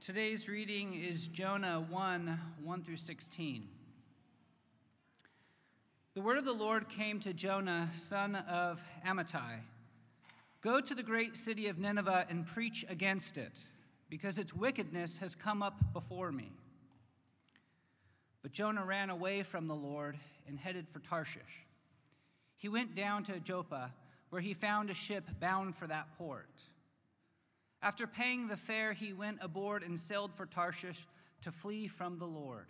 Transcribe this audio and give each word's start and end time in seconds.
Today's 0.00 0.48
reading 0.48 0.94
is 0.94 1.28
Jonah 1.28 1.84
1 1.90 2.40
1 2.64 2.82
through 2.82 2.96
16. 2.96 3.68
The 6.14 6.22
word 6.22 6.38
of 6.38 6.46
the 6.46 6.54
Lord 6.54 6.88
came 6.88 7.20
to 7.20 7.34
Jonah, 7.34 7.90
son 7.92 8.34
of 8.34 8.80
Amittai 9.06 9.58
Go 10.62 10.80
to 10.80 10.94
the 10.94 11.02
great 11.02 11.36
city 11.36 11.68
of 11.68 11.78
Nineveh 11.78 12.24
and 12.30 12.46
preach 12.46 12.82
against 12.88 13.36
it, 13.36 13.52
because 14.08 14.38
its 14.38 14.54
wickedness 14.54 15.18
has 15.18 15.34
come 15.34 15.62
up 15.62 15.92
before 15.92 16.32
me. 16.32 16.50
But 18.40 18.52
Jonah 18.52 18.86
ran 18.86 19.10
away 19.10 19.42
from 19.42 19.66
the 19.66 19.74
Lord 19.74 20.18
and 20.48 20.58
headed 20.58 20.86
for 20.90 21.00
Tarshish. 21.00 21.66
He 22.56 22.70
went 22.70 22.94
down 22.94 23.24
to 23.24 23.38
Joppa, 23.38 23.92
where 24.30 24.40
he 24.40 24.54
found 24.54 24.88
a 24.88 24.94
ship 24.94 25.24
bound 25.40 25.76
for 25.76 25.86
that 25.88 26.06
port. 26.16 26.48
After 27.82 28.06
paying 28.06 28.46
the 28.46 28.56
fare, 28.56 28.92
he 28.92 29.12
went 29.12 29.38
aboard 29.40 29.82
and 29.82 29.98
sailed 29.98 30.34
for 30.34 30.46
Tarshish 30.46 31.06
to 31.42 31.50
flee 31.50 31.88
from 31.88 32.18
the 32.18 32.26
Lord. 32.26 32.66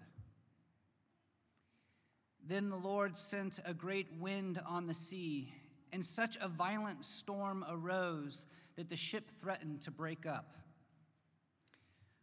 Then 2.47 2.71
the 2.71 2.77
Lord 2.77 3.17
sent 3.17 3.59
a 3.65 3.75
great 3.75 4.07
wind 4.21 4.61
on 4.65 4.87
the 4.87 4.95
sea, 4.95 5.53
and 5.93 6.07
such 6.07 6.39
a 6.41 6.49
violent 6.49 7.05
storm 7.05 7.65
arose 7.69 8.45
that 8.77 8.89
the 8.89 8.97
ship 8.97 9.31
threatened 9.41 9.81
to 9.83 9.91
break 9.91 10.27
up. 10.27 10.57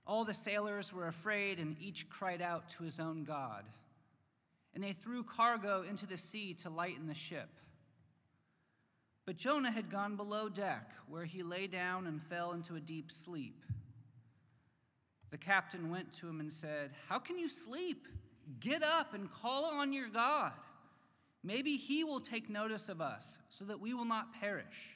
All 0.06 0.24
the 0.24 0.34
sailors 0.34 0.94
were 0.94 1.08
afraid, 1.08 1.60
and 1.60 1.76
each 1.82 2.10
cried 2.10 2.42
out 2.42 2.70
to 2.70 2.84
his 2.84 3.00
own 3.00 3.26
God. 3.26 3.66
And 4.74 4.82
they 4.82 4.94
threw 4.94 5.24
cargo 5.24 5.84
into 5.84 6.06
the 6.06 6.18
sea 6.18 6.54
to 6.62 6.70
lighten 6.70 7.08
the 7.08 7.14
ship. 7.14 7.50
But 9.28 9.36
Jonah 9.36 9.72
had 9.72 9.92
gone 9.92 10.16
below 10.16 10.48
deck, 10.48 10.90
where 11.10 11.26
he 11.26 11.44
lay 11.44 11.68
down 11.68 12.08
and 12.08 12.24
fell 12.24 12.54
into 12.54 12.78
a 12.78 12.80
deep 12.80 13.12
sleep. 13.12 13.66
The 15.32 15.38
captain 15.38 15.92
went 15.92 16.14
to 16.14 16.30
him 16.30 16.40
and 16.40 16.52
said, 16.52 16.92
How 17.10 17.20
can 17.20 17.38
you 17.38 17.50
sleep? 17.50 18.08
Get 18.62 18.84
up 18.84 19.14
and 19.14 19.30
call 19.30 19.66
on 19.66 19.92
your 19.92 20.08
God. 20.08 20.54
Maybe 21.44 21.76
he 21.76 22.06
will 22.06 22.22
take 22.22 22.50
notice 22.50 22.88
of 22.88 23.02
us, 23.02 23.38
so 23.50 23.66
that 23.66 23.82
we 23.82 23.94
will 23.94 24.06
not 24.06 24.34
perish. 24.40 24.96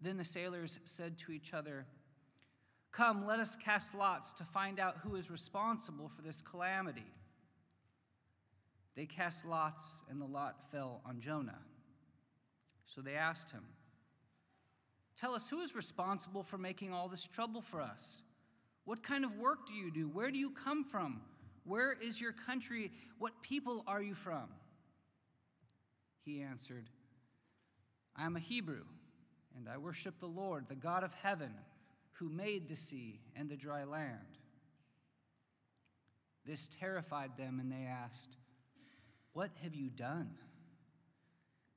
Then 0.00 0.16
the 0.16 0.24
sailors 0.24 0.78
said 0.84 1.18
to 1.18 1.32
each 1.32 1.52
other, 1.52 1.84
Come, 2.92 3.26
let 3.26 3.40
us 3.40 3.56
cast 3.56 3.92
lots 3.92 4.30
to 4.34 4.44
find 4.44 4.78
out 4.78 4.98
who 5.02 5.16
is 5.16 5.32
responsible 5.32 6.08
for 6.14 6.22
this 6.22 6.40
calamity. 6.40 7.10
They 8.94 9.06
cast 9.06 9.44
lots, 9.44 9.96
and 10.08 10.20
the 10.20 10.26
lot 10.26 10.70
fell 10.70 11.02
on 11.04 11.20
Jonah. 11.20 11.58
So 12.94 13.00
they 13.00 13.14
asked 13.14 13.50
him, 13.50 13.64
Tell 15.16 15.34
us, 15.34 15.48
who 15.48 15.60
is 15.62 15.74
responsible 15.74 16.44
for 16.44 16.58
making 16.58 16.92
all 16.92 17.08
this 17.08 17.24
trouble 17.24 17.60
for 17.60 17.80
us? 17.80 18.22
What 18.84 19.02
kind 19.02 19.24
of 19.24 19.36
work 19.36 19.66
do 19.66 19.74
you 19.74 19.90
do? 19.90 20.08
Where 20.08 20.30
do 20.30 20.38
you 20.38 20.50
come 20.50 20.84
from? 20.84 21.20
Where 21.64 21.92
is 21.92 22.20
your 22.20 22.32
country? 22.32 22.92
What 23.18 23.42
people 23.42 23.84
are 23.86 24.00
you 24.00 24.14
from? 24.14 24.48
He 26.24 26.40
answered, 26.40 26.88
I 28.16 28.24
am 28.24 28.36
a 28.36 28.40
Hebrew, 28.40 28.84
and 29.56 29.68
I 29.68 29.76
worship 29.76 30.18
the 30.20 30.26
Lord, 30.26 30.66
the 30.68 30.76
God 30.76 31.02
of 31.02 31.12
heaven, 31.14 31.52
who 32.12 32.28
made 32.28 32.68
the 32.68 32.76
sea 32.76 33.20
and 33.36 33.48
the 33.48 33.56
dry 33.56 33.84
land. 33.84 34.38
This 36.46 36.68
terrified 36.80 37.32
them, 37.36 37.58
and 37.60 37.70
they 37.70 37.86
asked, 37.86 38.36
What 39.32 39.50
have 39.62 39.74
you 39.74 39.90
done? 39.90 40.30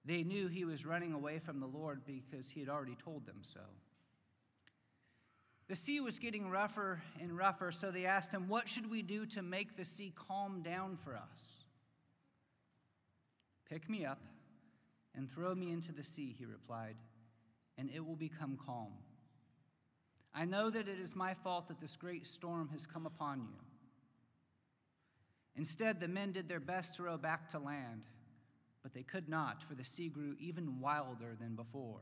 They 0.03 0.23
knew 0.23 0.47
he 0.47 0.65
was 0.65 0.85
running 0.85 1.13
away 1.13 1.39
from 1.39 1.59
the 1.59 1.67
Lord 1.67 2.01
because 2.05 2.49
he 2.49 2.59
had 2.59 2.69
already 2.69 2.95
told 2.95 3.25
them 3.25 3.41
so. 3.41 3.59
The 5.67 5.75
sea 5.75 5.99
was 6.01 6.19
getting 6.19 6.49
rougher 6.49 7.01
and 7.21 7.37
rougher, 7.37 7.71
so 7.71 7.91
they 7.91 8.05
asked 8.05 8.33
him, 8.33 8.49
What 8.49 8.67
should 8.67 8.89
we 8.89 9.01
do 9.01 9.25
to 9.27 9.41
make 9.41 9.77
the 9.77 9.85
sea 9.85 10.11
calm 10.15 10.61
down 10.63 10.97
for 10.97 11.15
us? 11.15 11.65
Pick 13.69 13.89
me 13.89 14.05
up 14.05 14.19
and 15.15 15.31
throw 15.31 15.55
me 15.55 15.71
into 15.71 15.93
the 15.93 16.03
sea, 16.03 16.35
he 16.37 16.45
replied, 16.45 16.95
and 17.77 17.89
it 17.93 18.05
will 18.05 18.15
become 18.17 18.57
calm. 18.65 18.91
I 20.33 20.45
know 20.45 20.69
that 20.69 20.87
it 20.87 20.99
is 20.99 21.15
my 21.15 21.33
fault 21.33 21.67
that 21.67 21.79
this 21.79 21.95
great 21.95 22.25
storm 22.25 22.69
has 22.73 22.85
come 22.85 23.05
upon 23.05 23.41
you. 23.41 23.55
Instead, 25.55 25.99
the 25.99 26.07
men 26.07 26.31
did 26.31 26.49
their 26.49 26.59
best 26.59 26.95
to 26.95 27.03
row 27.03 27.17
back 27.17 27.47
to 27.49 27.59
land 27.59 28.01
but 28.83 28.93
they 28.93 29.03
could 29.03 29.29
not, 29.29 29.63
for 29.63 29.75
the 29.75 29.85
sea 29.85 30.09
grew 30.09 30.35
even 30.39 30.79
wilder 30.79 31.35
than 31.39 31.55
before. 31.55 32.01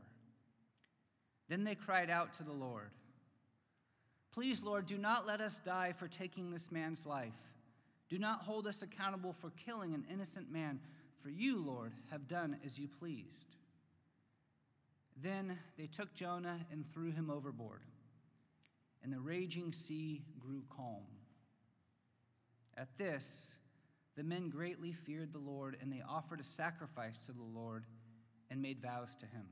Then 1.48 1.64
they 1.64 1.74
cried 1.74 2.10
out 2.10 2.32
to 2.34 2.42
the 2.42 2.52
Lord 2.52 2.90
Please, 4.32 4.62
Lord, 4.62 4.86
do 4.86 4.96
not 4.96 5.26
let 5.26 5.40
us 5.40 5.58
die 5.64 5.92
for 5.98 6.06
taking 6.06 6.50
this 6.50 6.70
man's 6.70 7.04
life. 7.04 7.34
Do 8.08 8.18
not 8.18 8.42
hold 8.42 8.66
us 8.66 8.82
accountable 8.82 9.34
for 9.40 9.50
killing 9.64 9.92
an 9.92 10.04
innocent 10.10 10.52
man, 10.52 10.78
for 11.20 11.30
you, 11.30 11.58
Lord, 11.58 11.92
have 12.10 12.28
done 12.28 12.56
as 12.64 12.78
you 12.78 12.86
pleased. 12.86 13.56
Then 15.22 15.58
they 15.76 15.86
took 15.86 16.14
Jonah 16.14 16.60
and 16.70 16.84
threw 16.92 17.10
him 17.10 17.28
overboard, 17.28 17.82
and 19.02 19.12
the 19.12 19.20
raging 19.20 19.72
sea 19.72 20.22
grew 20.38 20.62
calm. 20.74 21.04
At 22.76 22.96
this, 22.98 23.54
the 24.16 24.22
men 24.22 24.48
greatly 24.50 24.92
feared 24.92 25.32
the 25.32 25.38
Lord, 25.38 25.76
and 25.80 25.92
they 25.92 26.02
offered 26.08 26.40
a 26.40 26.44
sacrifice 26.44 27.18
to 27.26 27.32
the 27.32 27.42
Lord 27.42 27.84
and 28.50 28.60
made 28.60 28.80
vows 28.82 29.14
to 29.20 29.26
him. 29.26 29.46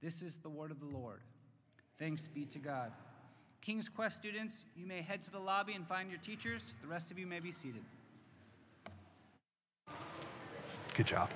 This 0.00 0.22
is 0.22 0.38
the 0.38 0.48
word 0.48 0.70
of 0.70 0.80
the 0.80 0.86
Lord. 0.86 1.20
Thanks 1.98 2.26
be 2.26 2.44
to 2.46 2.58
God. 2.58 2.92
King's 3.60 3.88
Quest 3.88 4.16
students, 4.16 4.64
you 4.74 4.86
may 4.86 5.02
head 5.02 5.20
to 5.22 5.30
the 5.30 5.38
lobby 5.38 5.74
and 5.74 5.86
find 5.86 6.10
your 6.10 6.18
teachers. 6.18 6.62
The 6.82 6.88
rest 6.88 7.12
of 7.12 7.18
you 7.18 7.26
may 7.26 7.38
be 7.38 7.52
seated. 7.52 7.84
Good 10.94 11.06
job. 11.06 11.30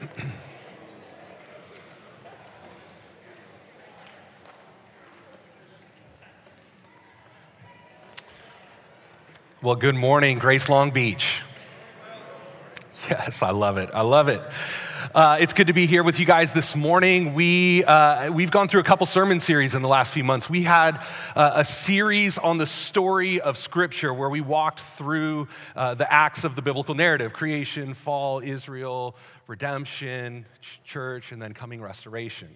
Well, 9.66 9.74
good 9.74 9.96
morning, 9.96 10.38
Grace 10.38 10.68
Long 10.68 10.92
Beach. 10.92 11.42
Yes, 13.10 13.42
I 13.42 13.50
love 13.50 13.78
it. 13.78 13.90
I 13.92 14.02
love 14.02 14.28
it. 14.28 14.40
Uh, 15.12 15.38
it's 15.40 15.52
good 15.52 15.66
to 15.66 15.72
be 15.72 15.86
here 15.86 16.04
with 16.04 16.20
you 16.20 16.24
guys 16.24 16.52
this 16.52 16.76
morning. 16.76 17.34
We, 17.34 17.82
uh, 17.82 18.30
we've 18.30 18.52
gone 18.52 18.68
through 18.68 18.82
a 18.82 18.84
couple 18.84 19.06
sermon 19.06 19.40
series 19.40 19.74
in 19.74 19.82
the 19.82 19.88
last 19.88 20.12
few 20.12 20.22
months. 20.22 20.48
We 20.48 20.62
had 20.62 21.04
uh, 21.34 21.50
a 21.56 21.64
series 21.64 22.38
on 22.38 22.58
the 22.58 22.66
story 22.68 23.40
of 23.40 23.58
Scripture 23.58 24.14
where 24.14 24.30
we 24.30 24.40
walked 24.40 24.82
through 24.96 25.48
uh, 25.74 25.94
the 25.94 26.12
acts 26.14 26.44
of 26.44 26.54
the 26.54 26.62
biblical 26.62 26.94
narrative 26.94 27.32
creation, 27.32 27.92
fall, 27.92 28.38
Israel, 28.44 29.16
redemption, 29.48 30.46
ch- 30.60 30.80
church, 30.84 31.32
and 31.32 31.42
then 31.42 31.52
coming 31.52 31.82
restoration. 31.82 32.50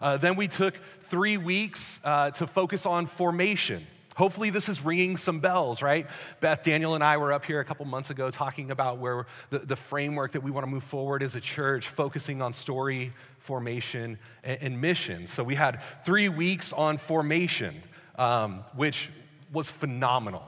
Uh, 0.00 0.16
then 0.16 0.36
we 0.36 0.46
took 0.46 0.74
three 1.10 1.38
weeks 1.38 2.00
uh, 2.04 2.30
to 2.30 2.46
focus 2.46 2.86
on 2.86 3.08
formation. 3.08 3.84
Hopefully, 4.16 4.50
this 4.50 4.68
is 4.68 4.84
ringing 4.84 5.16
some 5.16 5.40
bells, 5.40 5.82
right? 5.82 6.06
Beth, 6.40 6.62
Daniel, 6.62 6.94
and 6.94 7.02
I 7.02 7.16
were 7.16 7.32
up 7.32 7.44
here 7.44 7.60
a 7.60 7.64
couple 7.64 7.86
months 7.86 8.10
ago 8.10 8.30
talking 8.30 8.70
about 8.70 8.98
where 8.98 9.26
the, 9.50 9.60
the 9.60 9.76
framework 9.76 10.32
that 10.32 10.42
we 10.42 10.50
want 10.50 10.66
to 10.66 10.70
move 10.70 10.84
forward 10.84 11.22
as 11.22 11.34
a 11.34 11.40
church, 11.40 11.88
focusing 11.88 12.42
on 12.42 12.52
story, 12.52 13.12
formation, 13.38 14.18
and, 14.44 14.58
and 14.60 14.80
mission. 14.80 15.26
So, 15.26 15.42
we 15.42 15.54
had 15.54 15.80
three 16.04 16.28
weeks 16.28 16.72
on 16.72 16.98
formation, 16.98 17.82
um, 18.16 18.64
which 18.76 19.10
was 19.52 19.70
phenomenal. 19.70 20.44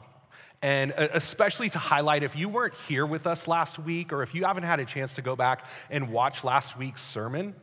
And 0.63 0.93
especially 0.97 1.69
to 1.71 1.79
highlight 1.79 2.23
if 2.23 2.35
you 2.35 2.49
weren't 2.49 2.73
here 2.89 3.05
with 3.05 3.27
us 3.27 3.47
last 3.47 3.79
week, 3.79 4.15
or 4.15 4.23
if 4.23 4.35
you 4.35 4.45
haven't 4.45 4.63
had 4.63 4.81
a 4.81 4.87
chance 4.87 5.13
to 5.13 5.21
go 5.21 5.37
back 5.37 5.67
and 5.91 6.11
watch 6.11 6.43
last 6.43 6.79
week's 6.79 7.03
sermon, 7.03 7.55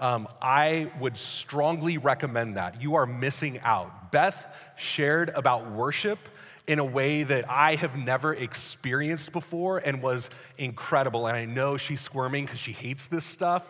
um, 0.00 0.26
I 0.40 0.90
would 0.98 1.16
strongly 1.16 1.98
recommend 1.98 2.56
that. 2.56 2.80
You 2.80 2.94
are 2.96 3.06
missing 3.06 3.60
out. 3.60 4.10
Beth 4.10 4.46
shared 4.76 5.28
about 5.30 5.70
worship 5.70 6.18
in 6.66 6.78
a 6.78 6.84
way 6.84 7.22
that 7.22 7.48
I 7.50 7.74
have 7.76 7.96
never 7.96 8.34
experienced 8.34 9.32
before 9.32 9.78
and 9.78 10.02
was 10.02 10.30
incredible. 10.56 11.26
And 11.26 11.36
I 11.36 11.44
know 11.44 11.76
she's 11.76 12.00
squirming 12.00 12.46
because 12.46 12.60
she 12.60 12.72
hates 12.72 13.06
this 13.06 13.24
stuff. 13.24 13.64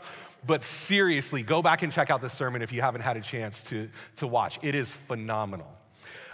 But 0.46 0.64
seriously, 0.64 1.42
go 1.42 1.60
back 1.60 1.82
and 1.82 1.92
check 1.92 2.10
out 2.10 2.22
this 2.22 2.32
sermon 2.32 2.62
if 2.62 2.72
you 2.72 2.80
haven't 2.80 3.02
had 3.02 3.16
a 3.16 3.20
chance 3.20 3.62
to, 3.64 3.88
to 4.16 4.26
watch. 4.26 4.58
It 4.62 4.74
is 4.74 4.92
phenomenal. 5.06 5.70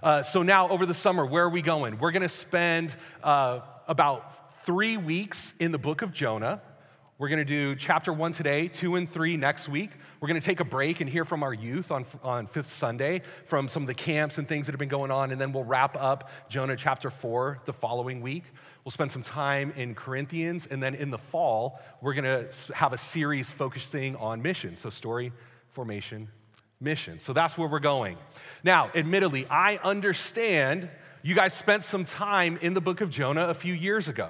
Uh, 0.02 0.22
so, 0.22 0.42
now 0.42 0.68
over 0.68 0.86
the 0.86 0.94
summer, 0.94 1.24
where 1.26 1.44
are 1.44 1.50
we 1.50 1.62
going? 1.62 1.98
We're 1.98 2.12
going 2.12 2.22
to 2.22 2.28
spend 2.28 2.94
uh, 3.24 3.60
about 3.88 4.64
three 4.64 4.96
weeks 4.96 5.54
in 5.58 5.72
the 5.72 5.78
book 5.78 6.02
of 6.02 6.12
Jonah. 6.12 6.60
We're 7.18 7.28
going 7.28 7.38
to 7.38 7.46
do 7.46 7.74
chapter 7.76 8.12
one 8.12 8.32
today, 8.32 8.68
two 8.68 8.96
and 8.96 9.10
three 9.10 9.38
next 9.38 9.70
week. 9.70 9.88
We're 10.20 10.28
going 10.28 10.38
to 10.38 10.44
take 10.44 10.60
a 10.60 10.66
break 10.66 11.00
and 11.00 11.08
hear 11.08 11.24
from 11.24 11.42
our 11.42 11.54
youth 11.54 11.90
on, 11.90 12.04
on 12.22 12.46
Fifth 12.46 12.70
Sunday 12.70 13.22
from 13.46 13.68
some 13.68 13.82
of 13.82 13.86
the 13.86 13.94
camps 13.94 14.36
and 14.36 14.46
things 14.46 14.66
that 14.66 14.72
have 14.72 14.78
been 14.78 14.90
going 14.90 15.10
on. 15.10 15.32
And 15.32 15.40
then 15.40 15.50
we'll 15.50 15.64
wrap 15.64 15.96
up 15.98 16.28
Jonah 16.50 16.76
chapter 16.76 17.08
four 17.08 17.58
the 17.64 17.72
following 17.72 18.20
week. 18.20 18.44
We'll 18.84 18.92
spend 18.92 19.10
some 19.10 19.22
time 19.22 19.72
in 19.76 19.94
Corinthians. 19.94 20.68
And 20.70 20.82
then 20.82 20.94
in 20.94 21.10
the 21.10 21.16
fall, 21.16 21.80
we're 22.02 22.12
going 22.12 22.24
to 22.24 22.74
have 22.74 22.92
a 22.92 22.98
series 22.98 23.50
focusing 23.50 24.14
on 24.16 24.42
mission. 24.42 24.76
So, 24.76 24.90
story, 24.90 25.32
formation, 25.72 26.28
mission. 26.80 27.18
So 27.18 27.32
that's 27.32 27.56
where 27.56 27.66
we're 27.66 27.78
going. 27.78 28.18
Now, 28.62 28.90
admittedly, 28.94 29.46
I 29.46 29.78
understand 29.82 30.90
you 31.22 31.34
guys 31.34 31.54
spent 31.54 31.82
some 31.82 32.04
time 32.04 32.58
in 32.60 32.74
the 32.74 32.82
book 32.82 33.00
of 33.00 33.08
Jonah 33.08 33.48
a 33.48 33.54
few 33.54 33.72
years 33.72 34.08
ago. 34.08 34.28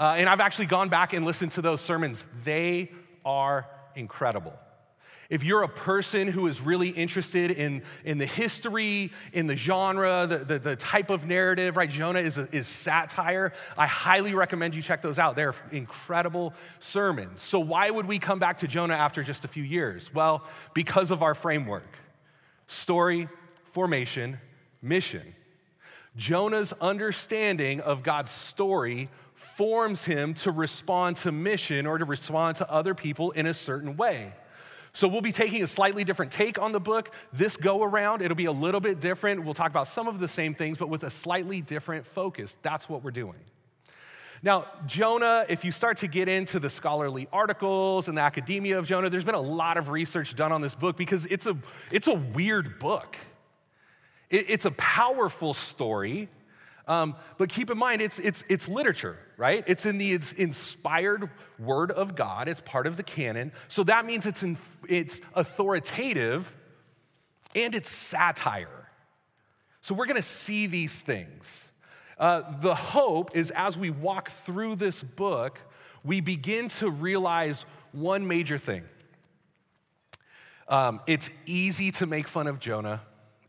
Uh, 0.00 0.14
and 0.16 0.30
I've 0.30 0.40
actually 0.40 0.64
gone 0.64 0.88
back 0.88 1.12
and 1.12 1.26
listened 1.26 1.52
to 1.52 1.62
those 1.62 1.82
sermons. 1.82 2.24
They 2.42 2.90
are 3.22 3.66
incredible. 3.94 4.54
If 5.28 5.44
you're 5.44 5.62
a 5.62 5.68
person 5.68 6.26
who 6.26 6.46
is 6.46 6.62
really 6.62 6.88
interested 6.88 7.50
in, 7.50 7.82
in 8.06 8.16
the 8.16 8.26
history, 8.26 9.12
in 9.34 9.46
the 9.46 9.54
genre, 9.54 10.26
the, 10.26 10.38
the, 10.38 10.58
the 10.58 10.76
type 10.76 11.10
of 11.10 11.26
narrative, 11.26 11.76
right? 11.76 11.88
Jonah 11.88 12.18
is, 12.18 12.38
a, 12.38 12.48
is 12.50 12.66
satire. 12.66 13.52
I 13.76 13.86
highly 13.86 14.34
recommend 14.34 14.74
you 14.74 14.80
check 14.80 15.02
those 15.02 15.18
out. 15.18 15.36
They're 15.36 15.54
incredible 15.70 16.54
sermons. 16.80 17.42
So, 17.42 17.60
why 17.60 17.90
would 17.90 18.06
we 18.06 18.18
come 18.18 18.38
back 18.38 18.56
to 18.58 18.66
Jonah 18.66 18.94
after 18.94 19.22
just 19.22 19.44
a 19.44 19.48
few 19.48 19.62
years? 19.62 20.12
Well, 20.14 20.44
because 20.74 21.10
of 21.10 21.22
our 21.22 21.34
framework 21.34 21.96
story, 22.68 23.28
formation, 23.72 24.38
mission. 24.80 25.34
Jonah's 26.16 26.72
understanding 26.80 27.80
of 27.80 28.02
God's 28.02 28.30
story 28.30 29.08
forms 29.60 30.02
him 30.02 30.32
to 30.32 30.50
respond 30.50 31.18
to 31.18 31.30
mission 31.30 31.86
or 31.86 31.98
to 31.98 32.06
respond 32.06 32.56
to 32.56 32.70
other 32.70 32.94
people 32.94 33.30
in 33.32 33.44
a 33.44 33.52
certain 33.52 33.94
way. 33.94 34.32
So 34.94 35.06
we'll 35.06 35.20
be 35.20 35.32
taking 35.32 35.62
a 35.62 35.66
slightly 35.66 36.02
different 36.02 36.32
take 36.32 36.58
on 36.58 36.72
the 36.72 36.80
book 36.80 37.12
this 37.34 37.58
go 37.58 37.82
around. 37.82 38.22
It'll 38.22 38.34
be 38.34 38.46
a 38.46 38.52
little 38.52 38.80
bit 38.80 39.00
different. 39.00 39.44
We'll 39.44 39.52
talk 39.52 39.68
about 39.68 39.86
some 39.86 40.08
of 40.08 40.18
the 40.18 40.28
same 40.28 40.54
things, 40.54 40.78
but 40.78 40.88
with 40.88 41.04
a 41.04 41.10
slightly 41.10 41.60
different 41.60 42.06
focus. 42.06 42.56
That's 42.62 42.88
what 42.88 43.04
we're 43.04 43.10
doing. 43.10 43.36
Now, 44.42 44.64
Jonah, 44.86 45.44
if 45.50 45.62
you 45.62 45.72
start 45.72 45.98
to 45.98 46.06
get 46.06 46.26
into 46.26 46.58
the 46.58 46.70
scholarly 46.70 47.28
articles 47.30 48.08
and 48.08 48.16
the 48.16 48.22
academia 48.22 48.78
of 48.78 48.86
Jonah, 48.86 49.10
there's 49.10 49.24
been 49.24 49.34
a 49.34 49.40
lot 49.40 49.76
of 49.76 49.90
research 49.90 50.34
done 50.36 50.52
on 50.52 50.62
this 50.62 50.74
book 50.74 50.96
because 50.96 51.26
it's 51.26 51.44
a, 51.44 51.54
it's 51.92 52.06
a 52.06 52.14
weird 52.14 52.78
book. 52.78 53.14
It, 54.30 54.48
it's 54.48 54.64
a 54.64 54.70
powerful 54.70 55.52
story, 55.52 56.30
um, 56.90 57.14
but 57.38 57.48
keep 57.48 57.70
in 57.70 57.78
mind, 57.78 58.02
it's, 58.02 58.18
it's, 58.18 58.42
it's 58.48 58.66
literature, 58.66 59.16
right? 59.36 59.62
It's 59.68 59.86
in 59.86 59.96
the 59.96 60.12
it's 60.12 60.32
inspired 60.32 61.30
word 61.60 61.92
of 61.92 62.16
God, 62.16 62.48
it's 62.48 62.60
part 62.62 62.88
of 62.88 62.96
the 62.96 63.04
canon. 63.04 63.52
So 63.68 63.84
that 63.84 64.04
means 64.04 64.26
it's, 64.26 64.42
in, 64.42 64.58
it's 64.88 65.20
authoritative 65.34 66.52
and 67.54 67.76
it's 67.76 67.88
satire. 67.88 68.88
So 69.82 69.94
we're 69.94 70.06
gonna 70.06 70.20
see 70.20 70.66
these 70.66 70.92
things. 70.92 71.64
Uh, 72.18 72.58
the 72.60 72.74
hope 72.74 73.36
is 73.36 73.52
as 73.52 73.78
we 73.78 73.90
walk 73.90 74.32
through 74.44 74.74
this 74.74 75.00
book, 75.00 75.60
we 76.02 76.20
begin 76.20 76.68
to 76.70 76.90
realize 76.90 77.66
one 77.92 78.26
major 78.26 78.58
thing. 78.58 78.82
Um, 80.66 81.00
it's 81.06 81.30
easy 81.46 81.92
to 81.92 82.06
make 82.06 82.26
fun 82.26 82.48
of 82.48 82.58
Jonah. 82.58 83.00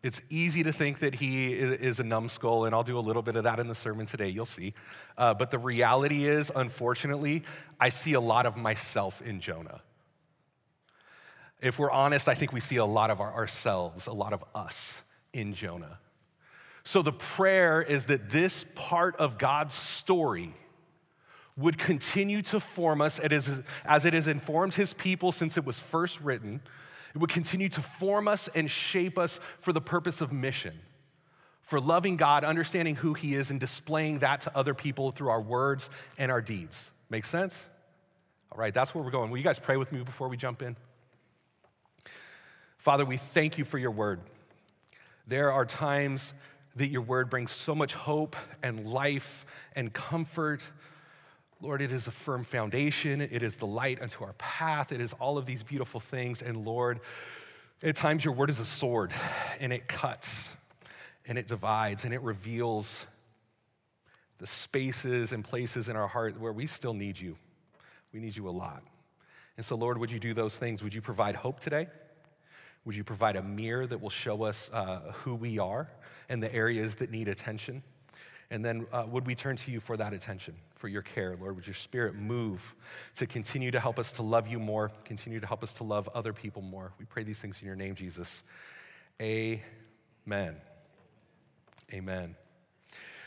It's 0.03 0.19
easy 0.31 0.63
to 0.63 0.73
think 0.73 0.99
that 0.99 1.13
he 1.13 1.53
is 1.53 1.99
a 1.99 2.03
numbskull, 2.03 2.65
and 2.65 2.73
I'll 2.73 2.83
do 2.83 2.97
a 2.97 2.99
little 2.99 3.21
bit 3.21 3.35
of 3.35 3.43
that 3.43 3.59
in 3.59 3.67
the 3.67 3.75
sermon 3.75 4.07
today, 4.07 4.29
you'll 4.29 4.45
see. 4.45 4.73
Uh, 5.15 5.35
but 5.35 5.51
the 5.51 5.59
reality 5.59 6.27
is, 6.27 6.51
unfortunately, 6.55 7.43
I 7.79 7.89
see 7.89 8.13
a 8.13 8.19
lot 8.19 8.47
of 8.47 8.57
myself 8.57 9.21
in 9.21 9.39
Jonah. 9.39 9.81
If 11.61 11.77
we're 11.77 11.91
honest, 11.91 12.27
I 12.27 12.33
think 12.33 12.51
we 12.51 12.61
see 12.61 12.77
a 12.77 12.85
lot 12.85 13.11
of 13.11 13.21
our, 13.21 13.31
ourselves, 13.31 14.07
a 14.07 14.11
lot 14.11 14.33
of 14.33 14.43
us 14.55 15.03
in 15.33 15.53
Jonah. 15.53 15.99
So 16.83 17.03
the 17.03 17.11
prayer 17.11 17.83
is 17.83 18.05
that 18.05 18.31
this 18.31 18.65
part 18.73 19.15
of 19.17 19.37
God's 19.37 19.75
story 19.75 20.51
would 21.57 21.77
continue 21.77 22.41
to 22.41 22.59
form 22.59 23.01
us 23.01 23.19
as 23.19 24.05
it 24.05 24.13
has 24.13 24.27
informed 24.27 24.73
his 24.73 24.93
people 24.93 25.31
since 25.31 25.57
it 25.57 25.65
was 25.65 25.79
first 25.79 26.19
written 26.21 26.59
it 27.13 27.17
would 27.17 27.29
continue 27.29 27.69
to 27.69 27.81
form 27.81 28.27
us 28.27 28.49
and 28.55 28.69
shape 28.69 29.17
us 29.17 29.39
for 29.59 29.73
the 29.73 29.81
purpose 29.81 30.21
of 30.21 30.31
mission, 30.31 30.77
for 31.63 31.79
loving 31.79 32.17
God, 32.17 32.43
understanding 32.43 32.95
who 32.95 33.13
He 33.13 33.35
is, 33.35 33.51
and 33.51 33.59
displaying 33.59 34.19
that 34.19 34.41
to 34.41 34.57
other 34.57 34.73
people 34.73 35.11
through 35.11 35.29
our 35.29 35.41
words 35.41 35.89
and 36.17 36.31
our 36.31 36.41
deeds. 36.41 36.91
Make 37.09 37.25
sense? 37.25 37.67
All 38.51 38.57
right, 38.57 38.73
that's 38.73 38.93
where 38.93 39.03
we're 39.03 39.11
going. 39.11 39.31
Will 39.31 39.37
you 39.37 39.43
guys 39.43 39.59
pray 39.59 39.77
with 39.77 39.91
me 39.91 40.03
before 40.03 40.27
we 40.27 40.37
jump 40.37 40.61
in? 40.61 40.75
Father, 42.77 43.05
we 43.05 43.17
thank 43.17 43.57
you 43.57 43.65
for 43.65 43.77
your 43.77 43.91
word. 43.91 44.19
There 45.27 45.51
are 45.51 45.65
times 45.65 46.33
that 46.75 46.87
your 46.87 47.01
word 47.01 47.29
brings 47.29 47.51
so 47.51 47.75
much 47.75 47.93
hope 47.93 48.35
and 48.63 48.87
life 48.87 49.45
and 49.75 49.93
comfort 49.93 50.61
Lord, 51.61 51.81
it 51.83 51.91
is 51.91 52.07
a 52.07 52.11
firm 52.11 52.43
foundation. 52.43 53.21
It 53.21 53.43
is 53.43 53.53
the 53.55 53.67
light 53.67 54.01
unto 54.01 54.23
our 54.23 54.33
path. 54.33 54.91
It 54.91 54.99
is 54.99 55.13
all 55.13 55.37
of 55.37 55.45
these 55.45 55.61
beautiful 55.61 55.99
things. 55.99 56.41
And 56.41 56.65
Lord, 56.65 57.01
at 57.83 57.95
times 57.95 58.25
your 58.25 58.33
word 58.33 58.49
is 58.49 58.59
a 58.59 58.65
sword 58.65 59.13
and 59.59 59.71
it 59.71 59.87
cuts 59.87 60.49
and 61.27 61.37
it 61.37 61.47
divides 61.47 62.03
and 62.03 62.15
it 62.15 62.21
reveals 62.21 63.05
the 64.39 64.47
spaces 64.47 65.33
and 65.33 65.43
places 65.43 65.87
in 65.87 65.95
our 65.95 66.07
heart 66.07 66.39
where 66.39 66.51
we 66.51 66.65
still 66.65 66.95
need 66.95 67.19
you. 67.19 67.37
We 68.11 68.19
need 68.19 68.35
you 68.35 68.49
a 68.49 68.51
lot. 68.51 68.81
And 69.57 69.65
so, 69.65 69.75
Lord, 69.75 69.99
would 69.99 70.09
you 70.09 70.19
do 70.19 70.33
those 70.33 70.55
things? 70.55 70.81
Would 70.81 70.95
you 70.95 71.01
provide 71.01 71.35
hope 71.35 71.59
today? 71.59 71.87
Would 72.85 72.95
you 72.95 73.03
provide 73.03 73.35
a 73.35 73.43
mirror 73.43 73.85
that 73.85 74.01
will 74.01 74.09
show 74.09 74.41
us 74.41 74.71
uh, 74.73 75.11
who 75.13 75.35
we 75.35 75.59
are 75.59 75.87
and 76.27 76.41
the 76.41 76.51
areas 76.51 76.95
that 76.95 77.11
need 77.11 77.27
attention? 77.27 77.83
And 78.49 78.65
then 78.65 78.87
uh, 78.91 79.05
would 79.07 79.27
we 79.27 79.35
turn 79.35 79.57
to 79.57 79.71
you 79.71 79.79
for 79.79 79.95
that 79.97 80.11
attention, 80.11 80.55
for 80.81 80.87
your 80.87 81.03
care, 81.03 81.37
Lord? 81.39 81.55
Would 81.55 81.67
your 81.67 81.75
spirit 81.75 82.15
move 82.15 82.59
to 83.15 83.27
continue 83.27 83.69
to 83.69 83.79
help 83.79 83.99
us 83.99 84.11
to 84.13 84.23
love 84.23 84.47
you 84.47 84.57
more, 84.57 84.91
continue 85.05 85.39
to 85.39 85.45
help 85.45 85.61
us 85.61 85.71
to 85.73 85.83
love 85.83 86.09
other 86.15 86.33
people 86.33 86.63
more? 86.63 86.91
We 86.97 87.05
pray 87.05 87.23
these 87.23 87.37
things 87.37 87.59
in 87.61 87.67
your 87.67 87.75
name, 87.75 87.93
Jesus. 87.93 88.41
Amen. 89.21 90.55
Amen. 91.93 92.35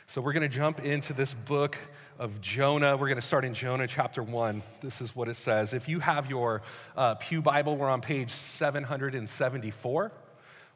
So 0.09 0.21
we're 0.21 0.33
going 0.33 0.43
to 0.43 0.49
jump 0.49 0.81
into 0.81 1.12
this 1.12 1.33
book 1.33 1.77
of 2.19 2.41
Jonah. 2.41 2.97
We're 2.97 3.06
going 3.06 3.21
to 3.21 3.27
start 3.27 3.45
in 3.45 3.55
Jonah 3.55 3.87
chapter 3.87 4.23
1. 4.23 4.61
This 4.83 5.00
is 5.00 5.15
what 5.15 5.29
it 5.29 5.37
says. 5.37 5.73
If 5.73 5.89
you 5.89 6.00
have 6.00 6.29
your 6.29 6.62
uh, 6.97 7.15
Pew 7.15 7.41
Bible, 7.41 7.77
we're 7.77 7.89
on 7.89 8.00
page 8.00 8.33
774. 8.33 10.12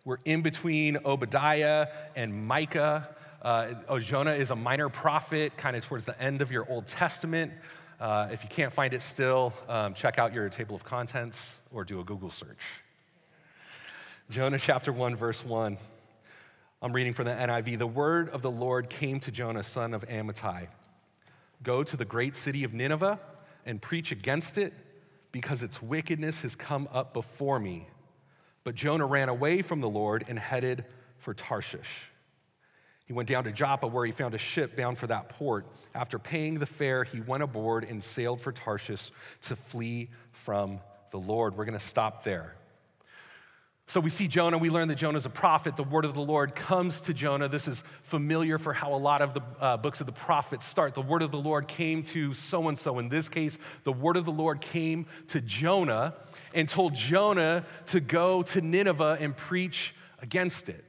We're 0.05 0.19
in 0.25 0.43
between 0.43 0.99
Obadiah 1.05 1.89
and 2.15 2.47
Micah. 2.47 3.09
Uh, 3.41 3.99
Jonah 4.01 4.33
is 4.33 4.51
a 4.51 4.57
minor 4.57 4.89
prophet, 4.89 5.57
kind 5.57 5.77
of 5.77 5.85
towards 5.85 6.05
the 6.05 6.21
end 6.21 6.43
of 6.43 6.51
your 6.51 6.69
Old 6.69 6.89
Testament. 6.89 7.53
Uh, 8.01 8.29
if 8.33 8.43
you 8.43 8.49
can't 8.49 8.73
find 8.73 8.93
it 8.93 9.03
still, 9.03 9.53
um, 9.69 9.95
check 9.95 10.19
out 10.19 10.33
your 10.35 10.49
table 10.49 10.75
of 10.75 10.83
contents 10.83 11.61
or 11.73 11.85
do 11.85 12.01
a 12.01 12.05
Google 12.05 12.31
search. 12.31 12.59
Jonah 14.29 14.59
chapter 14.59 14.93
1, 14.93 15.15
verse 15.15 15.45
1. 15.45 15.79
I'm 16.83 16.93
reading 16.93 17.15
from 17.15 17.27
the 17.27 17.33
NIV. 17.33 17.79
The 17.79 17.87
word 17.87 18.29
of 18.31 18.43
the 18.43 18.51
Lord 18.51 18.91
came 18.91 19.21
to 19.21 19.31
Jonah, 19.31 19.63
son 19.63 19.95
of 19.95 20.03
Amittai 20.09 20.69
Go 21.63 21.83
to 21.83 21.97
the 21.97 22.05
great 22.05 22.37
city 22.37 22.65
of 22.65 22.73
Nineveh 22.73 23.19
and 23.67 23.81
preach 23.81 24.13
against 24.13 24.59
it, 24.59 24.73
because 25.31 25.63
its 25.63 25.83
wickedness 25.83 26.41
has 26.41 26.55
come 26.55 26.89
up 26.93 27.13
before 27.13 27.59
me. 27.59 27.87
But 28.65 28.75
Jonah 28.75 29.07
ran 29.07 29.29
away 29.29 29.63
from 29.63 29.81
the 29.81 29.89
Lord 29.89 30.25
and 30.29 30.39
headed 30.39 30.85
for 31.19 31.35
Tarshish. 31.35 32.11
He 33.09 33.15
went 33.15 33.27
down 33.27 33.45
to 33.45 33.53
Joppa, 33.53 33.87
where 33.87 34.05
he 34.05 34.13
found 34.13 34.35
a 34.35 34.39
ship 34.39 34.77
bound 34.77 34.99
for 34.99 35.07
that 35.07 35.31
port. 35.31 35.67
After 35.95 36.19
paying 36.19 36.59
the 36.59 36.67
fare, 36.67 37.05
he 37.05 37.23
went 37.23 37.43
aboard 37.43 37.85
and 37.85 38.05
sailed 38.05 38.39
for 38.39 38.53
Tarshish 38.53 39.11
to 39.45 39.57
flee 39.57 40.11
from 40.45 40.79
the 41.11 41.17
Lord. 41.17 41.57
We're 41.57 41.65
going 41.65 41.79
to 41.79 41.85
stop 41.85 42.23
there. 42.23 42.55
So 43.87 43.99
we 43.99 44.11
see 44.11 44.29
Jonah. 44.29 44.59
We 44.59 44.69
learn 44.69 44.89
that 44.89 44.97
Jonah 44.97 45.17
is 45.17 45.25
a 45.25 45.31
prophet. 45.31 45.75
The 45.75 45.85
word 45.85 46.05
of 46.05 46.13
the 46.13 46.21
Lord 46.21 46.55
comes 46.55 47.01
to 47.01 47.15
Jonah. 47.15 47.49
This 47.49 47.67
is 47.67 47.83
familiar 48.03 48.59
for 48.59 48.75
how 48.75 48.93
a 48.93 49.01
lot 49.01 49.23
of 49.23 49.33
the 49.33 49.41
uh, 49.59 49.79
books 49.79 50.01
of 50.01 50.07
the 50.07 50.13
prophets 50.13 50.67
start. 50.67 50.93
The 50.93 51.01
word 51.01 51.23
of 51.23 51.31
the 51.31 51.39
Lord 51.39 51.67
came 51.67 52.03
to 52.03 52.35
so 52.35 52.69
and 52.69 52.79
so. 52.79 52.99
In 52.99 53.09
this 53.09 53.31
case, 53.31 53.57
the 53.85 53.93
word 53.93 54.19
of 54.19 54.27
the 54.27 54.33
Lord 54.33 54.61
came 54.61 55.07
to 55.29 55.41
Jonah 55.41 56.13
and 56.53 56.69
told 56.69 56.95
Jonah 56.95 57.65
to 57.87 58.01
go 58.01 58.43
to 58.43 58.61
Nineveh 58.61 59.17
and 59.19 59.35
preach 59.35 59.95
against 60.21 60.69
it 60.69 60.85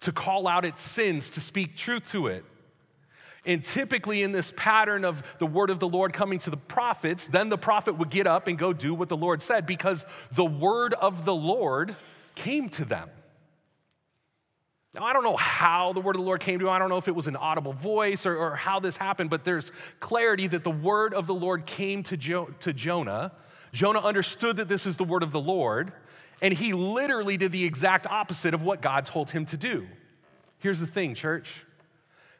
to 0.00 0.12
call 0.12 0.46
out 0.46 0.64
its 0.64 0.80
sins, 0.80 1.30
to 1.30 1.40
speak 1.40 1.76
truth 1.76 2.10
to 2.12 2.28
it. 2.28 2.44
And 3.44 3.64
typically, 3.64 4.22
in 4.22 4.32
this 4.32 4.52
pattern 4.56 5.04
of 5.04 5.22
the 5.38 5.46
word 5.46 5.70
of 5.70 5.80
the 5.80 5.88
Lord 5.88 6.12
coming 6.12 6.38
to 6.40 6.50
the 6.50 6.56
prophets, 6.56 7.26
then 7.26 7.48
the 7.48 7.56
prophet 7.56 7.96
would 7.96 8.10
get 8.10 8.26
up 8.26 8.46
and 8.46 8.58
go 8.58 8.72
do 8.72 8.92
what 8.94 9.08
the 9.08 9.16
Lord 9.16 9.40
said 9.40 9.66
because 9.66 10.04
the 10.32 10.44
word 10.44 10.92
of 10.94 11.24
the 11.24 11.34
Lord 11.34 11.96
came 12.34 12.68
to 12.70 12.84
them. 12.84 13.08
Now, 14.94 15.04
I 15.04 15.12
don't 15.12 15.24
know 15.24 15.36
how 15.36 15.92
the 15.92 16.00
word 16.00 16.16
of 16.16 16.20
the 16.20 16.26
Lord 16.26 16.40
came 16.40 16.58
to 16.58 16.66
him. 16.66 16.72
I 16.72 16.78
don't 16.78 16.88
know 16.88 16.96
if 16.96 17.08
it 17.08 17.14
was 17.14 17.26
an 17.26 17.36
audible 17.36 17.72
voice 17.72 18.26
or, 18.26 18.36
or 18.36 18.56
how 18.56 18.80
this 18.80 18.96
happened, 18.96 19.30
but 19.30 19.44
there's 19.44 19.70
clarity 20.00 20.46
that 20.48 20.64
the 20.64 20.70
word 20.70 21.14
of 21.14 21.26
the 21.26 21.34
Lord 21.34 21.66
came 21.66 22.02
to, 22.04 22.16
jo- 22.16 22.50
to 22.60 22.72
Jonah. 22.72 23.32
Jonah 23.72 24.00
understood 24.00 24.56
that 24.56 24.68
this 24.68 24.86
is 24.86 24.96
the 24.96 25.04
word 25.04 25.22
of 25.22 25.30
the 25.30 25.40
Lord. 25.40 25.92
And 26.40 26.54
he 26.54 26.72
literally 26.72 27.36
did 27.36 27.52
the 27.52 27.64
exact 27.64 28.06
opposite 28.06 28.54
of 28.54 28.62
what 28.62 28.80
God 28.80 29.06
told 29.06 29.30
him 29.30 29.46
to 29.46 29.56
do. 29.56 29.86
Here's 30.58 30.80
the 30.80 30.86
thing, 30.86 31.14
church 31.14 31.48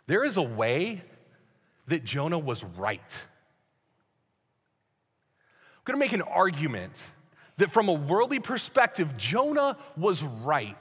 there 0.06 0.24
is 0.24 0.38
a 0.38 0.42
way 0.42 1.02
that 1.88 2.04
Jonah 2.04 2.38
was 2.38 2.64
right. 2.64 3.00
I'm 5.76 5.94
to 5.94 5.98
make 5.98 6.12
an 6.12 6.22
argument 6.22 6.92
that 7.56 7.72
from 7.72 7.88
a 7.88 7.92
worldly 7.92 8.40
perspective, 8.40 9.16
Jonah 9.16 9.76
was 9.96 10.22
right. 10.22 10.76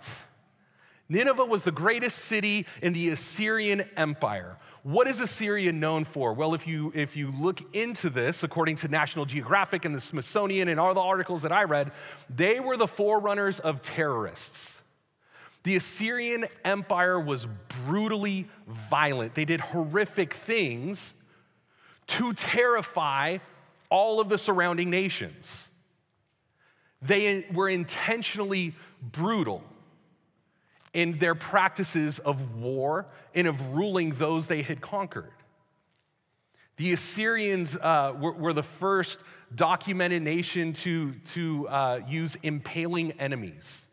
Nineveh 1.10 1.46
was 1.46 1.64
the 1.64 1.72
greatest 1.72 2.18
city 2.26 2.66
in 2.82 2.92
the 2.92 3.10
Assyrian 3.10 3.86
Empire. 3.96 4.58
What 4.84 5.08
is 5.08 5.22
Assyria 5.22 5.72
known 5.72 6.04
for? 6.04 6.34
Well, 6.34 6.54
if 6.54 6.68
you, 6.68 6.92
if 6.94 7.16
you 7.16 7.32
look 7.40 7.62
into 7.74 8.10
this, 8.10 8.44
according 8.44 8.76
to 8.78 8.90
National 8.90 9.26
Geographic 9.26 9.86
and 9.86 9.96
the 9.96 10.02
Smithsonian 10.02 10.68
and 10.68 10.80
all 10.80 10.94
the 10.94 11.00
articles 11.00 11.42
that 11.44 11.52
I 11.52 11.64
read, 11.64 11.92
they 12.30 12.60
were 12.60 12.76
the 12.76 12.88
forerunners 12.88 13.60
of 13.60 13.82
terrorists. 13.82 14.82
The 15.64 15.78
Assyrian 15.78 16.46
Empire 16.66 17.20
was 17.20 17.48
brutally 17.86 18.48
violent. 18.90 19.34
They 19.34 19.46
did 19.46 19.62
horrific 19.62 20.34
things 20.34 21.14
to 22.08 22.34
terrify 22.34 23.38
all 23.90 24.20
of 24.20 24.28
the 24.28 24.38
surrounding 24.38 24.90
nations. 24.90 25.70
They 27.02 27.46
were 27.54 27.70
intentionally 27.70 28.76
brutal 29.02 29.64
in 30.94 31.18
their 31.20 31.36
practices 31.36 32.20
of 32.20 32.56
war 32.56 33.06
and 33.36 33.48
of 33.48 33.60
ruling 33.76 34.12
those 34.12 34.48
they 34.48 34.62
had 34.62 34.82
conquered. 34.82 35.32
The 36.78 36.94
Assyrians 36.94 37.76
uh, 37.76 38.14
were, 38.20 38.34
were, 38.34 38.54
the 38.54 38.64
first 38.64 39.20
documented 39.56 40.22
nation 40.22 40.74
to, 40.74 41.14
to 41.34 41.68
uh, 41.70 42.00
use 42.08 42.38
impaling 42.44 43.14
enemies. 43.14 43.86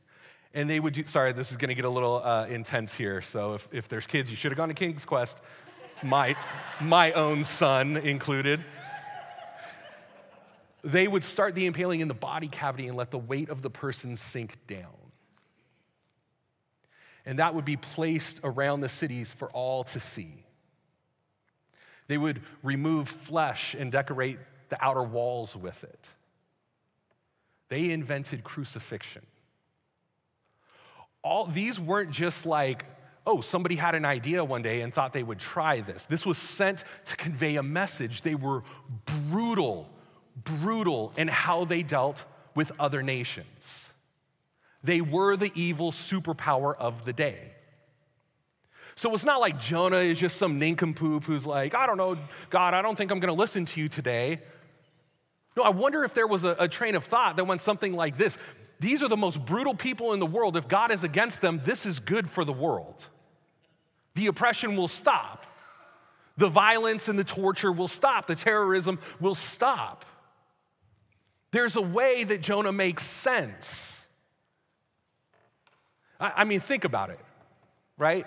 And 0.52 0.68
they 0.68 0.80
would 0.80 0.94
do, 0.94 1.06
sorry, 1.06 1.32
this 1.32 1.50
is 1.50 1.56
going 1.56 1.70
to 1.70 1.74
get 1.74 1.86
a 1.86 1.90
little 1.90 2.22
uh, 2.22 2.46
intense 2.46 2.92
here. 2.92 3.22
So 3.22 3.54
if, 3.54 3.68
if 3.72 3.88
there's 3.88 4.06
kids, 4.06 4.28
you 4.28 4.36
should 4.36 4.52
have 4.52 4.58
gone 4.58 4.68
to 4.68 4.74
King's 4.74 5.04
Quest, 5.04 5.38
my, 6.02 6.36
my 6.80 7.12
own 7.12 7.42
son 7.42 7.96
included. 7.96 8.62
They 10.84 11.08
would 11.08 11.24
start 11.24 11.54
the 11.54 11.64
impaling 11.64 12.00
in 12.00 12.08
the 12.08 12.14
body 12.14 12.48
cavity 12.48 12.88
and 12.88 12.96
let 12.96 13.10
the 13.10 13.18
weight 13.18 13.48
of 13.48 13.62
the 13.62 13.70
person 13.70 14.16
sink 14.16 14.58
down 14.68 15.03
and 17.26 17.38
that 17.38 17.54
would 17.54 17.64
be 17.64 17.76
placed 17.76 18.40
around 18.44 18.80
the 18.80 18.88
cities 18.88 19.32
for 19.38 19.50
all 19.50 19.84
to 19.84 20.00
see. 20.00 20.44
They 22.06 22.18
would 22.18 22.42
remove 22.62 23.08
flesh 23.08 23.74
and 23.78 23.90
decorate 23.90 24.38
the 24.68 24.82
outer 24.84 25.02
walls 25.02 25.56
with 25.56 25.82
it. 25.84 26.08
They 27.68 27.90
invented 27.90 28.44
crucifixion. 28.44 29.22
All 31.22 31.46
these 31.46 31.80
weren't 31.80 32.10
just 32.10 32.44
like, 32.44 32.84
oh, 33.26 33.40
somebody 33.40 33.74
had 33.74 33.94
an 33.94 34.04
idea 34.04 34.44
one 34.44 34.60
day 34.60 34.82
and 34.82 34.92
thought 34.92 35.14
they 35.14 35.22
would 35.22 35.38
try 35.38 35.80
this. 35.80 36.04
This 36.04 36.26
was 36.26 36.36
sent 36.36 36.84
to 37.06 37.16
convey 37.16 37.56
a 37.56 37.62
message. 37.62 38.20
They 38.20 38.34
were 38.34 38.62
brutal, 39.30 39.88
brutal 40.44 41.14
in 41.16 41.28
how 41.28 41.64
they 41.64 41.82
dealt 41.82 42.22
with 42.54 42.70
other 42.78 43.02
nations. 43.02 43.93
They 44.84 45.00
were 45.00 45.36
the 45.36 45.50
evil 45.54 45.90
superpower 45.90 46.76
of 46.76 47.04
the 47.06 47.12
day. 47.12 47.52
So 48.96 49.12
it's 49.14 49.24
not 49.24 49.40
like 49.40 49.58
Jonah 49.58 49.98
is 49.98 50.18
just 50.20 50.36
some 50.36 50.58
nincompoop 50.58 51.24
who's 51.24 51.46
like, 51.46 51.74
I 51.74 51.86
don't 51.86 51.96
know, 51.96 52.16
God, 52.50 52.74
I 52.74 52.82
don't 52.82 52.96
think 52.96 53.10
I'm 53.10 53.18
going 53.18 53.34
to 53.34 53.40
listen 53.40 53.64
to 53.66 53.80
you 53.80 53.88
today. 53.88 54.40
No, 55.56 55.62
I 55.62 55.70
wonder 55.70 56.04
if 56.04 56.14
there 56.14 56.26
was 56.26 56.44
a, 56.44 56.50
a, 56.58 56.68
train 56.68 56.94
of 56.94 57.04
thought 57.04 57.36
that 57.36 57.44
went 57.44 57.60
something 57.60 57.92
like 57.94 58.18
this 58.18 58.36
These 58.78 59.02
are 59.02 59.08
the 59.08 59.16
most 59.16 59.44
brutal 59.44 59.74
people 59.74 60.12
in 60.12 60.20
the 60.20 60.26
world. 60.26 60.56
If 60.56 60.68
God 60.68 60.92
is 60.92 61.02
against 61.02 61.40
them, 61.40 61.60
this 61.64 61.86
is 61.86 61.98
good 61.98 62.30
for 62.30 62.44
the 62.44 62.52
world. 62.52 63.06
The 64.14 64.26
oppression 64.26 64.76
will 64.76 64.88
stop, 64.88 65.46
the 66.36 66.48
violence 66.48 67.08
and 67.08 67.18
the 67.18 67.24
torture 67.24 67.72
will 67.72 67.88
stop, 67.88 68.26
the 68.26 68.36
terrorism 68.36 68.98
will 69.18 69.34
stop. 69.34 70.04
There's 71.50 71.76
a 71.76 71.82
way 71.82 72.24
that 72.24 72.40
Jonah 72.40 72.72
makes 72.72 73.04
sense. 73.04 73.93
I 76.36 76.44
mean, 76.44 76.60
think 76.60 76.84
about 76.84 77.10
it, 77.10 77.20
right? 77.98 78.26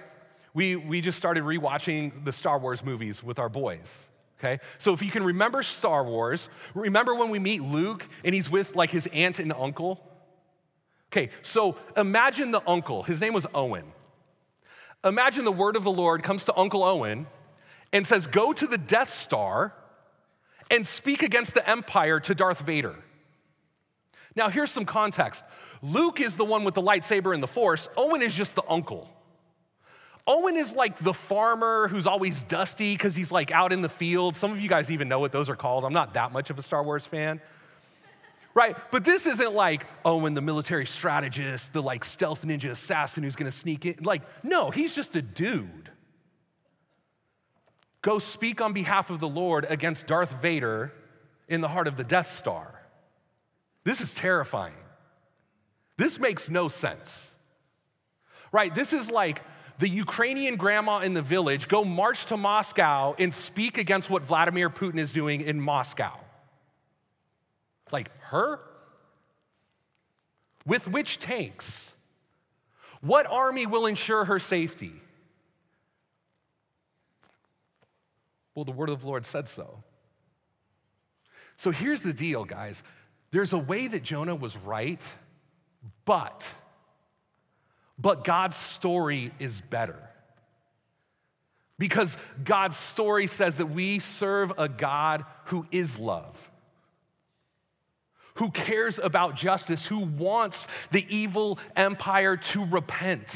We, 0.54 0.76
we 0.76 1.02
just 1.02 1.18
started 1.18 1.44
rewatching 1.44 2.26
the 2.26 2.34
Star 2.34 2.60
Wars 2.60 2.84
movies 2.84 3.24
with 3.24 3.40
our 3.40 3.50
boys, 3.50 3.92
okay? 4.40 4.60
So 4.78 4.94
if 4.94 5.02
you 5.02 5.12
can 5.12 5.24
remember 5.24 5.64
Star 5.64 6.04
Wars, 6.04 6.50
remember 6.74 7.16
when 7.16 7.30
we 7.30 7.40
meet 7.40 7.62
Luke 7.62 8.06
and 8.24 8.34
he's 8.34 8.50
with 8.50 8.76
like 8.76 8.90
his 8.90 9.08
aunt 9.14 9.40
and 9.40 9.54
uncle? 9.54 10.02
Okay, 11.12 11.30
so 11.42 11.78
imagine 11.96 12.52
the 12.52 12.62
uncle, 12.68 13.04
his 13.04 13.22
name 13.22 13.34
was 13.34 13.46
Owen. 13.54 13.86
Imagine 15.04 15.46
the 15.46 15.52
word 15.52 15.76
of 15.76 15.84
the 15.84 15.92
Lord 15.92 16.24
comes 16.24 16.44
to 16.46 16.58
Uncle 16.58 16.84
Owen 16.84 17.28
and 17.94 18.06
says, 18.06 18.28
Go 18.28 18.52
to 18.52 18.68
the 18.68 18.78
Death 18.78 19.10
Star 19.10 19.74
and 20.70 20.86
speak 20.86 21.24
against 21.24 21.54
the 21.54 21.68
Empire 21.70 22.20
to 22.22 22.36
Darth 22.36 22.60
Vader. 22.60 22.96
Now, 24.38 24.50
here's 24.50 24.72
some 24.72 24.86
context 24.86 25.44
Luke 25.82 26.22
is 26.22 26.38
the 26.38 26.46
one 26.46 26.64
with 26.64 26.76
the 26.76 26.82
lightsaber 26.82 27.34
and 27.34 27.44
the 27.44 27.48
force, 27.48 27.90
Owen 27.98 28.22
is 28.22 28.34
just 28.34 28.56
the 28.56 28.64
uncle. 28.70 29.10
Owen 30.28 30.58
is 30.58 30.74
like 30.74 31.00
the 31.00 31.14
farmer 31.14 31.88
who's 31.88 32.06
always 32.06 32.44
dusty 32.44 32.94
because 32.94 33.16
he's 33.16 33.32
like 33.32 33.50
out 33.50 33.72
in 33.72 33.82
the 33.82 33.90
field. 33.90 34.36
Some 34.36 34.52
of 34.52 34.60
you 34.60 34.68
guys 34.68 34.92
even 34.92 35.08
know 35.08 35.20
what 35.20 35.32
those 35.32 35.50
are 35.50 35.56
called. 35.56 35.86
I'm 35.86 35.94
not 35.94 36.14
that 36.16 36.34
much 36.34 36.50
of 36.50 36.60
a 36.60 36.62
Star 36.62 36.84
Wars 36.84 37.08
fan. 37.08 37.42
Right? 38.54 38.76
But 38.92 39.06
this 39.06 39.26
isn't 39.26 39.54
like 39.54 39.86
Owen, 40.04 40.34
the 40.34 40.42
military 40.42 40.86
strategist, 40.86 41.72
the 41.72 41.82
like 41.82 42.04
stealth 42.04 42.42
ninja 42.44 42.72
assassin 42.72 43.24
who's 43.24 43.36
gonna 43.36 43.52
sneak 43.52 43.86
in. 43.86 44.04
Like, 44.04 44.22
no, 44.44 44.70
he's 44.70 44.94
just 44.94 45.16
a 45.16 45.22
dude. 45.22 45.90
Go 48.02 48.20
speak 48.20 48.60
on 48.60 48.74
behalf 48.74 49.10
of 49.10 49.20
the 49.20 49.28
Lord 49.28 49.66
against 49.70 50.08
Darth 50.08 50.32
Vader 50.42 50.92
in 51.48 51.62
the 51.62 51.68
heart 51.68 51.88
of 51.88 51.96
the 51.96 52.04
Death 52.04 52.38
Star. 52.38 52.77
This 53.88 54.02
is 54.02 54.14
terrifying. 54.14 54.74
This 55.96 56.20
makes 56.20 56.50
no 56.50 56.68
sense. 56.68 57.32
Right? 58.52 58.76
This 58.76 58.92
is 58.92 59.10
like 59.10 59.42
the 59.80 59.88
Ukrainian 59.88 60.58
grandma 60.58 61.00
in 61.00 61.14
the 61.14 61.22
village 61.22 61.70
go 61.70 61.86
march 61.86 62.26
to 62.26 62.36
Moscow 62.36 63.16
and 63.18 63.34
speak 63.34 63.78
against 63.78 64.10
what 64.10 64.24
Vladimir 64.24 64.70
Putin 64.70 65.00
is 65.00 65.14
doing 65.14 65.40
in 65.40 65.62
Moscow. 65.62 66.12
Like 67.90 68.10
her? 68.24 68.60
With 70.66 70.86
which 70.90 71.20
tanks? 71.20 71.94
What 73.00 73.26
army 73.26 73.68
will 73.68 73.86
ensure 73.86 74.26
her 74.26 74.40
safety? 74.40 75.02
Well, 78.54 78.66
the 78.66 78.74
word 78.74 78.90
of 78.90 79.00
the 79.00 79.08
Lord 79.08 79.26
said 79.26 79.48
so. 79.48 79.82
So 81.56 81.72
here's 81.72 82.02
the 82.02 82.12
deal, 82.12 82.44
guys. 82.44 82.84
There's 83.32 83.54
a 83.54 83.58
way 83.58 83.88
that 83.88 84.04
Jonah 84.04 84.36
was 84.36 84.56
right 84.58 85.02
but, 86.06 86.48
but 88.00 88.24
God's 88.24 88.56
story 88.56 89.32
is 89.40 89.62
better. 89.62 90.00
Because 91.78 92.18
God's 92.44 92.78
story 92.78 93.28
says 93.28 93.58
that 93.58 93.68
we 93.68 94.00
serve 94.00 94.54
a 94.58 94.68
God 94.68 95.26
who 95.46 95.68
is 95.72 96.00
love, 96.00 96.36
who 98.36 98.50
cares 98.50 99.00
about 99.00 99.36
justice, 99.36 99.86
who 99.86 100.00
wants 100.00 100.68
the 100.92 101.06
evil 101.10 101.60
empire 101.76 102.38
to 102.38 102.66
repent, 102.66 103.36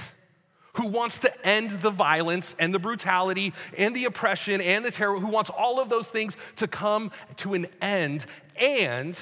who 0.74 0.88
wants 0.88 1.20
to 1.20 1.46
end 1.46 1.70
the 1.82 1.92
violence 1.92 2.56
and 2.58 2.74
the 2.74 2.80
brutality 2.80 3.54
and 3.78 3.96
the 3.96 4.06
oppression 4.06 4.62
and 4.62 4.84
the 4.84 4.92
terror, 4.92 5.20
who 5.20 5.28
wants 5.28 5.52
all 5.52 5.80
of 5.80 5.90
those 5.90 6.08
things 6.08 6.36
to 6.56 6.68
come 6.68 7.12
to 7.36 7.54
an 7.54 7.68
end 7.82 8.26
and 8.56 9.22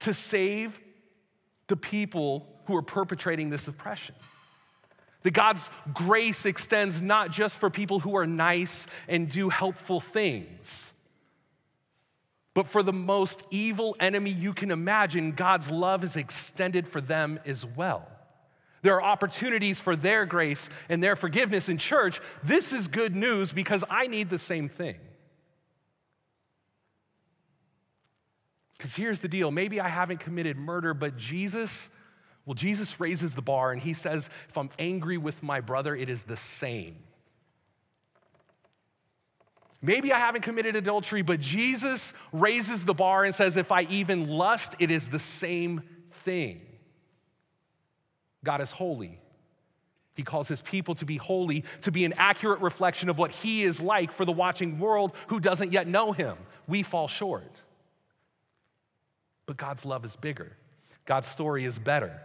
to 0.00 0.14
save 0.14 0.78
the 1.68 1.76
people 1.76 2.46
who 2.66 2.76
are 2.76 2.82
perpetrating 2.82 3.50
this 3.50 3.68
oppression. 3.68 4.14
That 5.22 5.32
God's 5.32 5.68
grace 5.92 6.46
extends 6.46 7.00
not 7.00 7.30
just 7.30 7.58
for 7.58 7.70
people 7.70 8.00
who 8.00 8.16
are 8.16 8.26
nice 8.26 8.86
and 9.08 9.28
do 9.28 9.48
helpful 9.48 10.00
things, 10.00 10.92
but 12.54 12.68
for 12.68 12.82
the 12.82 12.92
most 12.92 13.42
evil 13.50 13.96
enemy 14.00 14.30
you 14.30 14.52
can 14.52 14.70
imagine, 14.70 15.32
God's 15.32 15.70
love 15.70 16.04
is 16.04 16.16
extended 16.16 16.88
for 16.88 17.00
them 17.00 17.38
as 17.44 17.64
well. 17.64 18.08
There 18.82 18.94
are 18.94 19.02
opportunities 19.02 19.78
for 19.78 19.94
their 19.94 20.24
grace 20.24 20.70
and 20.88 21.02
their 21.02 21.16
forgiveness 21.16 21.68
in 21.68 21.76
church. 21.76 22.20
This 22.42 22.72
is 22.72 22.88
good 22.88 23.14
news 23.14 23.52
because 23.52 23.84
I 23.90 24.06
need 24.06 24.30
the 24.30 24.38
same 24.38 24.68
thing. 24.68 24.96
Because 28.80 28.94
here's 28.94 29.18
the 29.18 29.28
deal 29.28 29.50
maybe 29.50 29.78
I 29.78 29.88
haven't 29.88 30.20
committed 30.20 30.56
murder, 30.56 30.94
but 30.94 31.14
Jesus, 31.18 31.90
well, 32.46 32.54
Jesus 32.54 32.98
raises 32.98 33.34
the 33.34 33.42
bar 33.42 33.72
and 33.72 33.82
he 33.82 33.92
says, 33.92 34.30
if 34.48 34.56
I'm 34.56 34.70
angry 34.78 35.18
with 35.18 35.42
my 35.42 35.60
brother, 35.60 35.94
it 35.94 36.08
is 36.08 36.22
the 36.22 36.38
same. 36.38 36.96
Maybe 39.82 40.14
I 40.14 40.18
haven't 40.18 40.40
committed 40.40 40.76
adultery, 40.76 41.20
but 41.20 41.40
Jesus 41.40 42.14
raises 42.32 42.82
the 42.82 42.94
bar 42.94 43.24
and 43.24 43.34
says, 43.34 43.58
if 43.58 43.70
I 43.70 43.82
even 43.82 44.26
lust, 44.26 44.76
it 44.78 44.90
is 44.90 45.06
the 45.08 45.18
same 45.18 45.82
thing. 46.24 46.62
God 48.42 48.62
is 48.62 48.70
holy. 48.70 49.20
He 50.14 50.22
calls 50.22 50.48
his 50.48 50.62
people 50.62 50.94
to 50.94 51.04
be 51.04 51.18
holy, 51.18 51.64
to 51.82 51.92
be 51.92 52.06
an 52.06 52.14
accurate 52.16 52.62
reflection 52.62 53.10
of 53.10 53.18
what 53.18 53.30
he 53.30 53.62
is 53.62 53.78
like 53.78 54.10
for 54.10 54.24
the 54.24 54.32
watching 54.32 54.78
world 54.78 55.12
who 55.26 55.38
doesn't 55.38 55.70
yet 55.70 55.86
know 55.86 56.12
him. 56.12 56.38
We 56.66 56.82
fall 56.82 57.08
short 57.08 57.60
but 59.50 59.56
God's 59.56 59.84
love 59.84 60.04
is 60.04 60.14
bigger. 60.14 60.56
God's 61.06 61.26
story 61.26 61.64
is 61.64 61.76
better. 61.76 62.20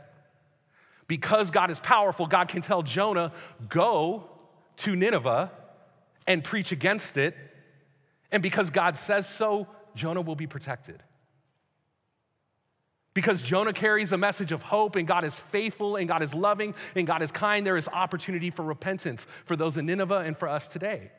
Because 1.07 1.49
God 1.49 1.71
is 1.71 1.79
powerful, 1.79 2.27
God 2.27 2.49
can 2.49 2.61
tell 2.61 2.83
Jonah, 2.83 3.31
go 3.67 4.29
to 4.77 4.95
Nineveh 4.95 5.51
and 6.27 6.43
preach 6.43 6.71
against 6.71 7.17
it. 7.17 7.35
And 8.31 8.43
because 8.43 8.69
God 8.69 8.95
says 8.95 9.27
so, 9.27 9.65
Jonah 9.95 10.21
will 10.21 10.35
be 10.35 10.45
protected. 10.45 11.01
Because 13.15 13.41
Jonah 13.41 13.73
carries 13.73 14.11
a 14.11 14.19
message 14.19 14.51
of 14.51 14.61
hope, 14.61 14.95
and 14.95 15.07
God 15.07 15.23
is 15.23 15.33
faithful, 15.51 15.95
and 15.95 16.07
God 16.07 16.21
is 16.21 16.31
loving, 16.31 16.75
and 16.93 17.07
God 17.07 17.23
is 17.23 17.31
kind, 17.31 17.65
there 17.65 17.75
is 17.75 17.87
opportunity 17.87 18.51
for 18.51 18.61
repentance 18.61 19.25
for 19.45 19.55
those 19.55 19.77
in 19.77 19.87
Nineveh 19.87 20.19
and 20.19 20.37
for 20.37 20.47
us 20.47 20.67
today. 20.67 21.09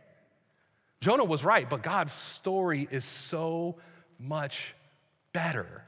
Jonah 1.00 1.24
was 1.24 1.42
right, 1.42 1.68
but 1.68 1.82
God's 1.82 2.12
story 2.12 2.86
is 2.92 3.04
so 3.04 3.74
much 4.20 4.72
better. 5.32 5.82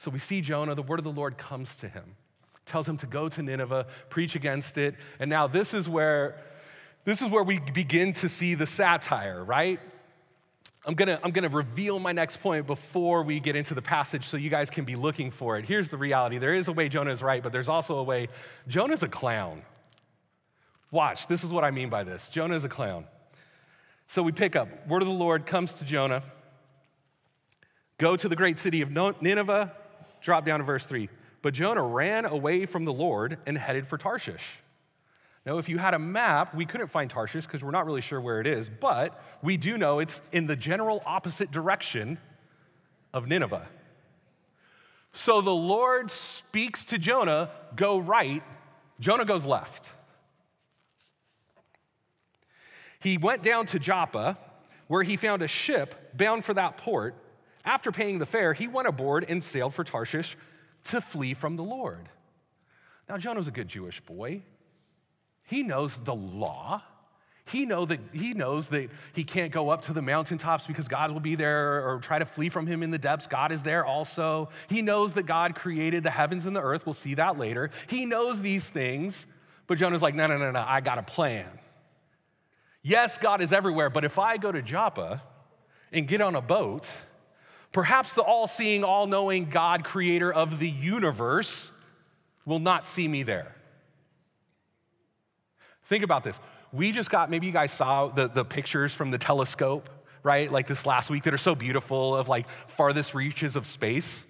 So 0.00 0.10
we 0.10 0.18
see 0.18 0.40
Jonah, 0.40 0.74
the 0.74 0.80
word 0.80 0.98
of 0.98 1.04
the 1.04 1.12
Lord 1.12 1.36
comes 1.36 1.76
to 1.76 1.88
him, 1.88 2.16
tells 2.64 2.88
him 2.88 2.96
to 2.96 3.06
go 3.06 3.28
to 3.28 3.42
Nineveh, 3.42 3.86
preach 4.08 4.34
against 4.34 4.78
it. 4.78 4.94
And 5.18 5.28
now 5.28 5.46
this 5.46 5.74
is 5.74 5.90
where 5.90 6.40
this 7.04 7.20
is 7.20 7.30
where 7.30 7.42
we 7.42 7.58
begin 7.74 8.14
to 8.14 8.28
see 8.30 8.54
the 8.54 8.66
satire, 8.66 9.44
right? 9.44 9.78
I'm 10.86 10.94
gonna, 10.94 11.20
I'm 11.22 11.32
gonna 11.32 11.50
reveal 11.50 11.98
my 11.98 12.12
next 12.12 12.40
point 12.40 12.66
before 12.66 13.22
we 13.22 13.40
get 13.40 13.56
into 13.56 13.74
the 13.74 13.82
passage 13.82 14.26
so 14.26 14.38
you 14.38 14.48
guys 14.48 14.70
can 14.70 14.86
be 14.86 14.96
looking 14.96 15.30
for 15.30 15.58
it. 15.58 15.66
Here's 15.66 15.90
the 15.90 15.98
reality 15.98 16.38
there 16.38 16.54
is 16.54 16.68
a 16.68 16.72
way 16.72 16.88
Jonah 16.88 17.10
is 17.10 17.20
right, 17.20 17.42
but 17.42 17.52
there's 17.52 17.68
also 17.68 17.98
a 17.98 18.02
way 18.02 18.28
Jonah's 18.68 19.02
a 19.02 19.08
clown. 19.08 19.60
Watch, 20.90 21.26
this 21.26 21.44
is 21.44 21.50
what 21.50 21.62
I 21.62 21.70
mean 21.70 21.90
by 21.90 22.04
this 22.04 22.30
Jonah 22.30 22.54
is 22.54 22.64
a 22.64 22.70
clown. 22.70 23.04
So 24.06 24.22
we 24.22 24.32
pick 24.32 24.56
up, 24.56 24.88
word 24.88 25.02
of 25.02 25.08
the 25.08 25.14
Lord 25.14 25.44
comes 25.44 25.74
to 25.74 25.84
Jonah. 25.84 26.22
Go 27.98 28.16
to 28.16 28.30
the 28.30 28.36
great 28.36 28.58
city 28.58 28.80
of 28.80 28.90
Nineveh, 28.90 29.76
drop 30.20 30.44
down 30.44 30.60
to 30.60 30.64
verse 30.64 30.84
3. 30.86 31.08
But 31.42 31.54
Jonah 31.54 31.82
ran 31.82 32.24
away 32.24 32.66
from 32.66 32.84
the 32.84 32.92
Lord 32.92 33.38
and 33.46 33.56
headed 33.56 33.88
for 33.88 33.96
Tarshish. 33.96 34.44
Now, 35.46 35.56
if 35.58 35.68
you 35.68 35.78
had 35.78 35.94
a 35.94 35.98
map, 35.98 36.54
we 36.54 36.66
couldn't 36.66 36.88
find 36.88 37.10
Tarshish 37.10 37.46
because 37.46 37.62
we're 37.62 37.70
not 37.70 37.86
really 37.86 38.02
sure 38.02 38.20
where 38.20 38.40
it 38.40 38.46
is, 38.46 38.70
but 38.80 39.22
we 39.42 39.56
do 39.56 39.78
know 39.78 40.00
it's 40.00 40.20
in 40.32 40.46
the 40.46 40.56
general 40.56 41.02
opposite 41.06 41.50
direction 41.50 42.18
of 43.14 43.26
Nineveh. 43.26 43.66
So 45.12 45.40
the 45.40 45.50
Lord 45.50 46.10
speaks 46.10 46.84
to 46.86 46.98
Jonah, 46.98 47.50
go 47.74 47.98
right. 47.98 48.42
Jonah 49.00 49.24
goes 49.24 49.44
left. 49.44 49.88
He 53.00 53.16
went 53.16 53.42
down 53.42 53.66
to 53.66 53.78
Joppa, 53.78 54.38
where 54.88 55.02
he 55.02 55.16
found 55.16 55.40
a 55.40 55.48
ship 55.48 55.94
bound 56.14 56.44
for 56.44 56.52
that 56.54 56.76
port. 56.76 57.14
After 57.64 57.92
paying 57.92 58.18
the 58.18 58.26
fare, 58.26 58.52
he 58.52 58.68
went 58.68 58.88
aboard 58.88 59.26
and 59.28 59.42
sailed 59.42 59.74
for 59.74 59.84
Tarshish 59.84 60.36
to 60.84 61.00
flee 61.00 61.34
from 61.34 61.56
the 61.56 61.62
Lord. 61.62 62.08
Now, 63.08 63.16
Jonah 63.16 63.34
Jonah's 63.34 63.48
a 63.48 63.52
good 63.52 63.68
Jewish 63.68 64.00
boy. 64.00 64.42
He 65.42 65.62
knows 65.62 65.98
the 66.04 66.14
law. 66.14 66.82
He, 67.44 67.66
know 67.66 67.84
that, 67.86 67.98
he 68.12 68.34
knows 68.34 68.68
that 68.68 68.88
he 69.12 69.24
can't 69.24 69.50
go 69.50 69.70
up 69.70 69.82
to 69.82 69.92
the 69.92 70.00
mountaintops 70.00 70.68
because 70.68 70.86
God 70.86 71.10
will 71.10 71.20
be 71.20 71.34
there 71.34 71.84
or 71.84 71.98
try 71.98 72.20
to 72.20 72.24
flee 72.24 72.48
from 72.48 72.66
him 72.68 72.84
in 72.84 72.92
the 72.92 72.98
depths. 72.98 73.26
God 73.26 73.50
is 73.50 73.60
there 73.62 73.84
also. 73.84 74.50
He 74.68 74.82
knows 74.82 75.12
that 75.14 75.24
God 75.24 75.56
created 75.56 76.04
the 76.04 76.10
heavens 76.10 76.46
and 76.46 76.54
the 76.54 76.62
earth. 76.62 76.86
We'll 76.86 76.92
see 76.92 77.14
that 77.14 77.36
later. 77.36 77.70
He 77.88 78.06
knows 78.06 78.40
these 78.40 78.64
things, 78.64 79.26
but 79.66 79.78
Jonah's 79.78 80.02
like, 80.02 80.14
no, 80.14 80.28
no, 80.28 80.38
no, 80.38 80.52
no, 80.52 80.64
I 80.64 80.80
got 80.80 80.98
a 80.98 81.02
plan. 81.02 81.48
Yes, 82.82 83.18
God 83.18 83.42
is 83.42 83.52
everywhere, 83.52 83.90
but 83.90 84.04
if 84.04 84.18
I 84.18 84.36
go 84.36 84.52
to 84.52 84.62
Joppa 84.62 85.20
and 85.92 86.06
get 86.06 86.20
on 86.20 86.36
a 86.36 86.40
boat, 86.40 86.88
perhaps 87.72 88.14
the 88.14 88.22
all 88.22 88.46
seeing, 88.46 88.84
all 88.84 89.06
knowing 89.06 89.48
God, 89.48 89.84
creator 89.84 90.32
of 90.32 90.58
the 90.58 90.68
universe, 90.68 91.72
will 92.44 92.58
not 92.58 92.86
see 92.86 93.06
me 93.06 93.22
there. 93.22 93.54
Think 95.88 96.04
about 96.04 96.24
this. 96.24 96.38
We 96.72 96.92
just 96.92 97.10
got, 97.10 97.30
maybe 97.30 97.46
you 97.46 97.52
guys 97.52 97.72
saw 97.72 98.08
the, 98.08 98.28
the 98.28 98.44
pictures 98.44 98.94
from 98.94 99.10
the 99.10 99.18
telescope, 99.18 99.88
right? 100.22 100.50
Like 100.50 100.68
this 100.68 100.86
last 100.86 101.10
week 101.10 101.24
that 101.24 101.34
are 101.34 101.38
so 101.38 101.54
beautiful 101.54 102.16
of 102.16 102.28
like 102.28 102.46
farthest 102.76 103.14
reaches 103.14 103.56
of 103.56 103.66
space. 103.66 104.26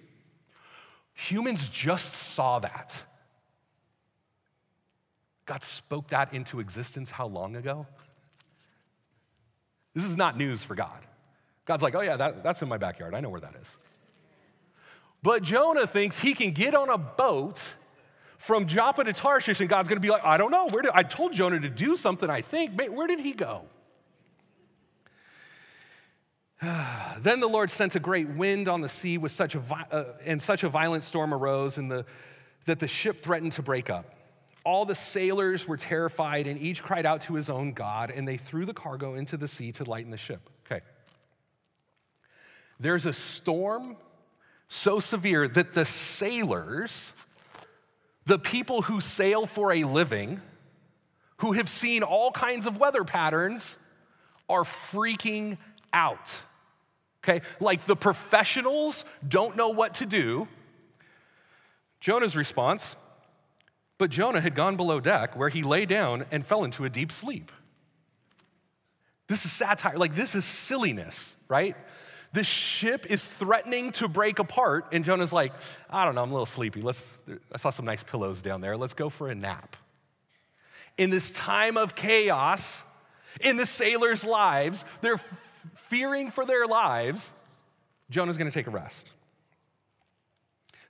Humans 1.13 1.69
just 1.69 2.13
saw 2.13 2.59
that. 2.59 2.93
God 5.45 5.63
spoke 5.63 6.09
that 6.09 6.33
into 6.33 6.59
existence 6.59 7.11
how 7.11 7.27
long 7.27 7.55
ago? 7.55 7.85
This 9.93 10.05
is 10.05 10.15
not 10.15 10.37
news 10.37 10.63
for 10.63 10.75
God. 10.75 11.05
God's 11.65 11.83
like, 11.83 11.95
oh, 11.95 12.01
yeah, 12.01 12.17
that, 12.17 12.43
that's 12.43 12.61
in 12.61 12.69
my 12.69 12.77
backyard. 12.77 13.13
I 13.13 13.19
know 13.19 13.29
where 13.29 13.41
that 13.41 13.55
is. 13.61 13.67
But 15.23 15.43
Jonah 15.43 15.85
thinks 15.85 16.17
he 16.17 16.33
can 16.33 16.51
get 16.51 16.73
on 16.73 16.89
a 16.89 16.97
boat 16.97 17.59
from 18.39 18.65
Joppa 18.65 19.03
to 19.03 19.13
Tarshish, 19.13 19.59
and 19.59 19.69
God's 19.69 19.87
going 19.87 19.97
to 19.97 20.01
be 20.01 20.09
like, 20.09 20.25
I 20.25 20.37
don't 20.37 20.49
know. 20.49 20.67
Where 20.67 20.81
did, 20.81 20.91
I 20.93 21.03
told 21.03 21.33
Jonah 21.33 21.59
to 21.59 21.69
do 21.69 21.95
something, 21.95 22.29
I 22.29 22.41
think. 22.41 22.79
Where 22.91 23.07
did 23.07 23.19
he 23.19 23.33
go? 23.33 23.65
then 27.21 27.39
the 27.39 27.47
Lord 27.47 27.69
sent 27.69 27.95
a 27.95 27.99
great 27.99 28.29
wind 28.29 28.67
on 28.67 28.81
the 28.81 28.89
sea 28.89 29.17
with 29.17 29.31
such 29.31 29.55
a, 29.55 29.61
uh, 29.91 30.13
and 30.25 30.41
such 30.41 30.63
a 30.63 30.69
violent 30.69 31.03
storm 31.03 31.33
arose 31.33 31.77
and 31.77 31.89
the, 31.89 32.05
that 32.65 32.79
the 32.79 32.87
ship 32.87 33.21
threatened 33.21 33.51
to 33.53 33.61
break 33.61 33.89
up. 33.89 34.15
All 34.63 34.85
the 34.85 34.95
sailors 34.95 35.67
were 35.67 35.77
terrified, 35.77 36.45
and 36.45 36.61
each 36.61 36.83
cried 36.83 37.05
out 37.05 37.21
to 37.21 37.33
his 37.33 37.49
own 37.49 37.73
God, 37.73 38.11
and 38.11 38.27
they 38.27 38.37
threw 38.37 38.65
the 38.65 38.73
cargo 38.73 39.15
into 39.15 39.35
the 39.35 39.47
sea 39.47 39.71
to 39.73 39.83
lighten 39.85 40.11
the 40.11 40.17
ship. 40.17 40.49
There's 42.81 43.05
a 43.05 43.13
storm 43.13 43.95
so 44.67 44.99
severe 44.99 45.47
that 45.47 45.73
the 45.73 45.85
sailors, 45.85 47.13
the 48.25 48.39
people 48.39 48.81
who 48.81 49.01
sail 49.01 49.45
for 49.45 49.71
a 49.71 49.83
living, 49.83 50.41
who 51.37 51.53
have 51.53 51.69
seen 51.69 52.03
all 52.03 52.31
kinds 52.31 52.65
of 52.65 52.77
weather 52.77 53.03
patterns, 53.03 53.77
are 54.49 54.63
freaking 54.63 55.57
out. 55.93 56.29
Okay? 57.23 57.45
Like 57.59 57.85
the 57.85 57.95
professionals 57.95 59.05
don't 59.27 59.55
know 59.55 59.69
what 59.69 59.95
to 59.95 60.05
do. 60.05 60.47
Jonah's 61.99 62.35
response 62.35 62.95
but 64.01 64.09
Jonah 64.09 64.41
had 64.41 64.55
gone 64.55 64.77
below 64.77 64.99
deck 64.99 65.37
where 65.37 65.47
he 65.47 65.61
lay 65.61 65.85
down 65.85 66.25
and 66.31 66.43
fell 66.43 66.63
into 66.63 66.85
a 66.85 66.89
deep 66.89 67.11
sleep. 67.11 67.51
This 69.27 69.45
is 69.45 69.51
satire. 69.51 69.95
Like, 69.95 70.15
this 70.15 70.33
is 70.33 70.43
silliness, 70.43 71.35
right? 71.47 71.75
The 72.33 72.43
ship 72.43 73.07
is 73.09 73.23
threatening 73.23 73.91
to 73.93 74.07
break 74.07 74.39
apart, 74.39 74.87
and 74.93 75.03
Jonah's 75.03 75.33
like, 75.33 75.51
I 75.89 76.05
don't 76.05 76.15
know, 76.15 76.23
I'm 76.23 76.29
a 76.29 76.33
little 76.33 76.45
sleepy. 76.45 76.81
Let's, 76.81 77.03
I 77.51 77.57
saw 77.57 77.71
some 77.71 77.85
nice 77.85 78.03
pillows 78.03 78.41
down 78.41 78.61
there. 78.61 78.77
Let's 78.77 78.93
go 78.93 79.09
for 79.09 79.29
a 79.29 79.35
nap. 79.35 79.75
In 80.97 81.09
this 81.09 81.31
time 81.31 81.77
of 81.77 81.93
chaos, 81.93 82.83
in 83.41 83.57
the 83.57 83.65
sailors' 83.65 84.23
lives, 84.23 84.85
they're 85.01 85.19
fearing 85.89 86.31
for 86.31 86.45
their 86.45 86.67
lives. 86.67 87.31
Jonah's 88.09 88.37
gonna 88.37 88.51
take 88.51 88.67
a 88.67 88.71
rest. 88.71 89.11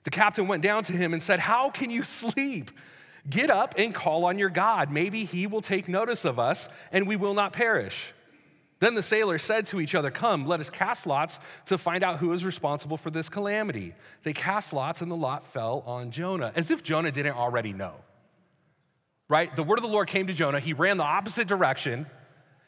The 0.04 0.10
captain 0.10 0.48
went 0.48 0.62
down 0.62 0.84
to 0.84 0.92
him 0.92 1.12
and 1.12 1.22
said, 1.22 1.40
How 1.40 1.70
can 1.70 1.90
you 1.90 2.04
sleep? 2.04 2.70
Get 3.28 3.50
up 3.50 3.74
and 3.78 3.94
call 3.94 4.24
on 4.24 4.38
your 4.38 4.48
God. 4.48 4.90
Maybe 4.90 5.24
he 5.24 5.46
will 5.46 5.62
take 5.62 5.88
notice 5.88 6.24
of 6.24 6.38
us 6.40 6.68
and 6.90 7.06
we 7.06 7.14
will 7.14 7.34
not 7.34 7.52
perish. 7.52 8.12
Then 8.82 8.96
the 8.96 9.02
sailors 9.02 9.44
said 9.44 9.66
to 9.66 9.80
each 9.80 9.94
other, 9.94 10.10
Come, 10.10 10.44
let 10.44 10.58
us 10.58 10.68
cast 10.68 11.06
lots 11.06 11.38
to 11.66 11.78
find 11.78 12.02
out 12.02 12.18
who 12.18 12.32
is 12.32 12.44
responsible 12.44 12.96
for 12.96 13.12
this 13.12 13.28
calamity. 13.28 13.94
They 14.24 14.32
cast 14.32 14.72
lots, 14.72 15.02
and 15.02 15.08
the 15.08 15.14
lot 15.14 15.46
fell 15.52 15.84
on 15.86 16.10
Jonah, 16.10 16.50
as 16.56 16.72
if 16.72 16.82
Jonah 16.82 17.12
didn't 17.12 17.36
already 17.36 17.72
know. 17.72 17.94
Right? 19.28 19.54
The 19.54 19.62
word 19.62 19.78
of 19.78 19.84
the 19.84 19.88
Lord 19.88 20.08
came 20.08 20.26
to 20.26 20.32
Jonah. 20.32 20.58
He 20.58 20.72
ran 20.72 20.96
the 20.96 21.04
opposite 21.04 21.46
direction. 21.46 22.06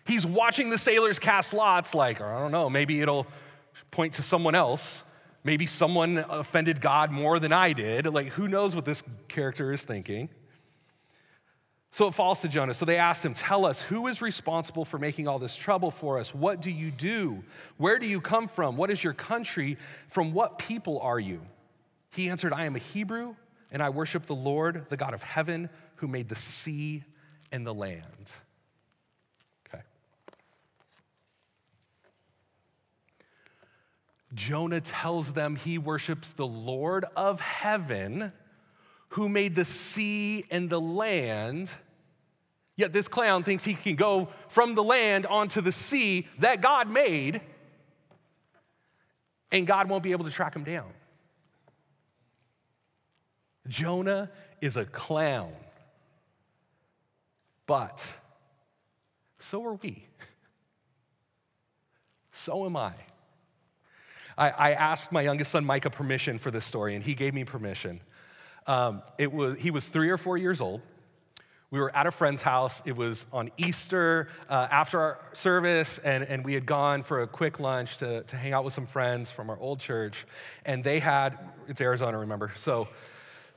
He's 0.06 0.24
watching 0.24 0.70
the 0.70 0.78
sailors 0.78 1.18
cast 1.18 1.52
lots, 1.52 1.94
like, 1.94 2.20
I 2.20 2.38
don't 2.38 2.52
know, 2.52 2.70
maybe 2.70 3.00
it'll 3.00 3.26
point 3.90 4.14
to 4.14 4.22
someone 4.22 4.54
else. 4.54 5.02
Maybe 5.42 5.66
someone 5.66 6.24
offended 6.28 6.80
God 6.80 7.10
more 7.10 7.40
than 7.40 7.52
I 7.52 7.72
did. 7.72 8.06
Like, 8.06 8.28
who 8.28 8.46
knows 8.46 8.76
what 8.76 8.84
this 8.84 9.02
character 9.26 9.72
is 9.72 9.82
thinking? 9.82 10.28
So 11.94 12.08
it 12.08 12.14
falls 12.16 12.40
to 12.40 12.48
Jonah. 12.48 12.74
So 12.74 12.84
they 12.84 12.96
asked 12.96 13.24
him, 13.24 13.34
Tell 13.34 13.64
us, 13.64 13.80
who 13.80 14.08
is 14.08 14.20
responsible 14.20 14.84
for 14.84 14.98
making 14.98 15.28
all 15.28 15.38
this 15.38 15.54
trouble 15.54 15.92
for 15.92 16.18
us? 16.18 16.34
What 16.34 16.60
do 16.60 16.72
you 16.72 16.90
do? 16.90 17.44
Where 17.76 18.00
do 18.00 18.06
you 18.06 18.20
come 18.20 18.48
from? 18.48 18.76
What 18.76 18.90
is 18.90 19.04
your 19.04 19.12
country? 19.12 19.78
From 20.10 20.32
what 20.32 20.58
people 20.58 20.98
are 20.98 21.20
you? 21.20 21.40
He 22.10 22.28
answered, 22.28 22.52
I 22.52 22.64
am 22.64 22.74
a 22.74 22.80
Hebrew, 22.80 23.36
and 23.70 23.80
I 23.80 23.90
worship 23.90 24.26
the 24.26 24.34
Lord, 24.34 24.86
the 24.88 24.96
God 24.96 25.14
of 25.14 25.22
heaven, 25.22 25.70
who 25.94 26.08
made 26.08 26.28
the 26.28 26.34
sea 26.34 27.04
and 27.52 27.64
the 27.64 27.72
land. 27.72 28.02
Okay. 29.68 29.84
Jonah 34.34 34.80
tells 34.80 35.32
them 35.32 35.54
he 35.54 35.78
worships 35.78 36.32
the 36.32 36.44
Lord 36.44 37.04
of 37.14 37.40
heaven 37.40 38.32
who 39.14 39.28
made 39.28 39.54
the 39.54 39.64
sea 39.64 40.44
and 40.50 40.68
the 40.68 40.80
land. 40.80 41.70
Yet 42.76 42.92
this 42.92 43.06
clown 43.06 43.44
thinks 43.44 43.62
he 43.62 43.74
can 43.74 43.94
go 43.94 44.28
from 44.48 44.74
the 44.74 44.82
land 44.82 45.26
onto 45.26 45.60
the 45.60 45.72
sea 45.72 46.26
that 46.40 46.60
God 46.60 46.90
made, 46.90 47.40
and 49.52 49.66
God 49.66 49.88
won't 49.88 50.02
be 50.02 50.12
able 50.12 50.24
to 50.24 50.30
track 50.30 50.54
him 50.54 50.64
down. 50.64 50.90
Jonah 53.68 54.30
is 54.60 54.76
a 54.76 54.84
clown. 54.84 55.52
But 57.66 58.04
so 59.38 59.64
are 59.64 59.74
we. 59.74 60.06
So 62.32 62.66
am 62.66 62.76
I. 62.76 62.92
I, 64.36 64.50
I 64.50 64.72
asked 64.72 65.12
my 65.12 65.22
youngest 65.22 65.52
son, 65.52 65.64
Micah, 65.64 65.90
permission 65.90 66.38
for 66.38 66.50
this 66.50 66.64
story, 66.64 66.96
and 66.96 67.04
he 67.04 67.14
gave 67.14 67.32
me 67.32 67.44
permission. 67.44 68.00
Um, 68.66 69.02
it 69.18 69.32
was, 69.32 69.56
he 69.58 69.70
was 69.70 69.88
three 69.88 70.10
or 70.10 70.18
four 70.18 70.36
years 70.36 70.60
old. 70.60 70.80
We 71.74 71.80
were 71.80 71.96
at 71.96 72.06
a 72.06 72.12
friend's 72.12 72.40
house. 72.40 72.82
It 72.84 72.94
was 72.94 73.26
on 73.32 73.50
Easter 73.56 74.28
uh, 74.48 74.68
after 74.70 75.00
our 75.00 75.18
service, 75.32 75.98
and, 76.04 76.22
and 76.22 76.44
we 76.44 76.54
had 76.54 76.66
gone 76.66 77.02
for 77.02 77.22
a 77.22 77.26
quick 77.26 77.58
lunch 77.58 77.96
to, 77.96 78.22
to 78.22 78.36
hang 78.36 78.52
out 78.52 78.62
with 78.62 78.72
some 78.72 78.86
friends 78.86 79.28
from 79.28 79.50
our 79.50 79.58
old 79.58 79.80
church. 79.80 80.24
And 80.66 80.84
they 80.84 81.00
had, 81.00 81.36
it's 81.66 81.80
Arizona, 81.80 82.16
remember? 82.16 82.52
So 82.56 82.86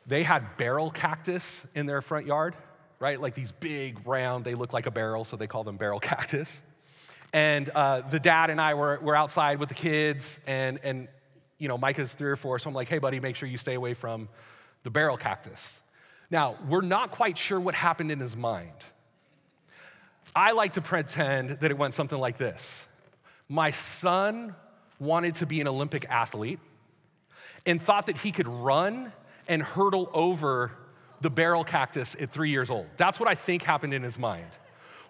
they 0.07 0.23
had 0.23 0.57
barrel 0.57 0.89
cactus 0.89 1.67
in 1.75 1.85
their 1.85 2.01
front 2.01 2.25
yard, 2.25 2.55
right? 2.99 3.21
Like 3.21 3.35
these 3.35 3.51
big, 3.51 3.99
round, 4.03 4.43
they 4.43 4.55
look 4.55 4.73
like 4.73 4.87
a 4.87 4.91
barrel, 4.91 5.23
so 5.23 5.37
they 5.37 5.45
call 5.45 5.63
them 5.63 5.77
barrel 5.77 5.99
cactus. 6.09 6.63
And 7.33 7.69
uh, 7.69 8.01
the 8.09 8.19
dad 8.19 8.49
and 8.49 8.59
I 8.59 8.73
were, 8.73 8.99
were 8.99 9.15
outside 9.15 9.59
with 9.59 9.69
the 9.69 9.75
kids, 9.75 10.39
and, 10.47 10.79
and 10.81 11.07
you 11.59 11.67
know, 11.67 11.77
Micah's 11.77 12.11
three 12.13 12.31
or 12.31 12.35
four, 12.35 12.57
so 12.57 12.67
I'm 12.67 12.73
like, 12.73 12.87
hey, 12.87 12.97
buddy, 12.97 13.19
make 13.19 13.35
sure 13.35 13.47
you 13.47 13.57
stay 13.57 13.75
away 13.75 13.93
from 13.93 14.27
the 14.81 14.89
barrel 14.89 15.17
cactus. 15.17 15.81
Now, 16.29 16.57
we're 16.67 16.81
not 16.81 17.11
quite 17.11 17.37
sure 17.37 17.59
what 17.59 17.73
happened 17.73 18.11
in 18.11 18.19
his 18.19 18.35
mind. 18.35 18.71
I 20.35 20.51
like 20.51 20.73
to 20.73 20.81
pretend 20.81 21.51
that 21.61 21.71
it 21.71 21.77
went 21.77 21.93
something 21.93 22.17
like 22.17 22.37
this 22.37 22.85
My 23.49 23.71
son 23.71 24.55
wanted 24.99 25.35
to 25.35 25.45
be 25.45 25.61
an 25.61 25.67
Olympic 25.67 26.05
athlete 26.09 26.59
and 27.65 27.81
thought 27.81 28.07
that 28.07 28.17
he 28.17 28.31
could 28.31 28.47
run 28.47 29.11
and 29.47 29.61
hurdle 29.61 30.09
over 30.13 30.71
the 31.21 31.29
barrel 31.29 31.63
cactus 31.63 32.15
at 32.19 32.31
three 32.31 32.51
years 32.51 32.69
old. 32.69 32.87
That's 32.97 33.19
what 33.19 33.29
I 33.29 33.35
think 33.35 33.63
happened 33.63 33.93
in 33.93 34.03
his 34.03 34.17
mind. 34.17 34.47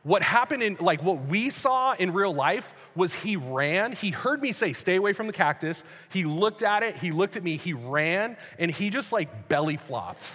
What 0.03 0.21
happened 0.21 0.63
in, 0.63 0.77
like, 0.79 1.03
what 1.03 1.25
we 1.25 1.49
saw 1.49 1.93
in 1.93 2.13
real 2.13 2.33
life 2.33 2.65
was 2.95 3.13
he 3.13 3.35
ran. 3.35 3.91
He 3.91 4.09
heard 4.09 4.41
me 4.41 4.51
say, 4.51 4.71
stay 4.71 4.95
away 4.95 5.11
from 5.11 5.27
the 5.27 5.33
cactus. 5.33 5.83
He 6.09 6.23
looked 6.23 6.63
at 6.63 6.83
it, 6.83 6.95
he 6.95 7.11
looked 7.11 7.35
at 7.35 7.43
me, 7.43 7.57
he 7.57 7.73
ran, 7.73 8.37
and 8.57 8.71
he 8.71 8.89
just 8.89 9.11
like 9.11 9.49
belly 9.49 9.77
flopped 9.77 10.29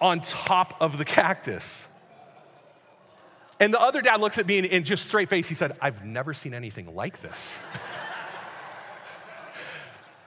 on 0.00 0.20
top 0.20 0.74
of 0.80 0.98
the 0.98 1.04
cactus. 1.04 1.88
And 3.60 3.72
the 3.72 3.80
other 3.80 4.02
dad 4.02 4.20
looks 4.20 4.38
at 4.38 4.46
me 4.46 4.58
and, 4.58 4.66
and 4.66 4.84
just 4.84 5.06
straight 5.06 5.28
face, 5.28 5.48
he 5.48 5.54
said, 5.54 5.76
I've 5.80 6.04
never 6.04 6.34
seen 6.34 6.54
anything 6.54 6.94
like 6.94 7.22
this. 7.22 7.60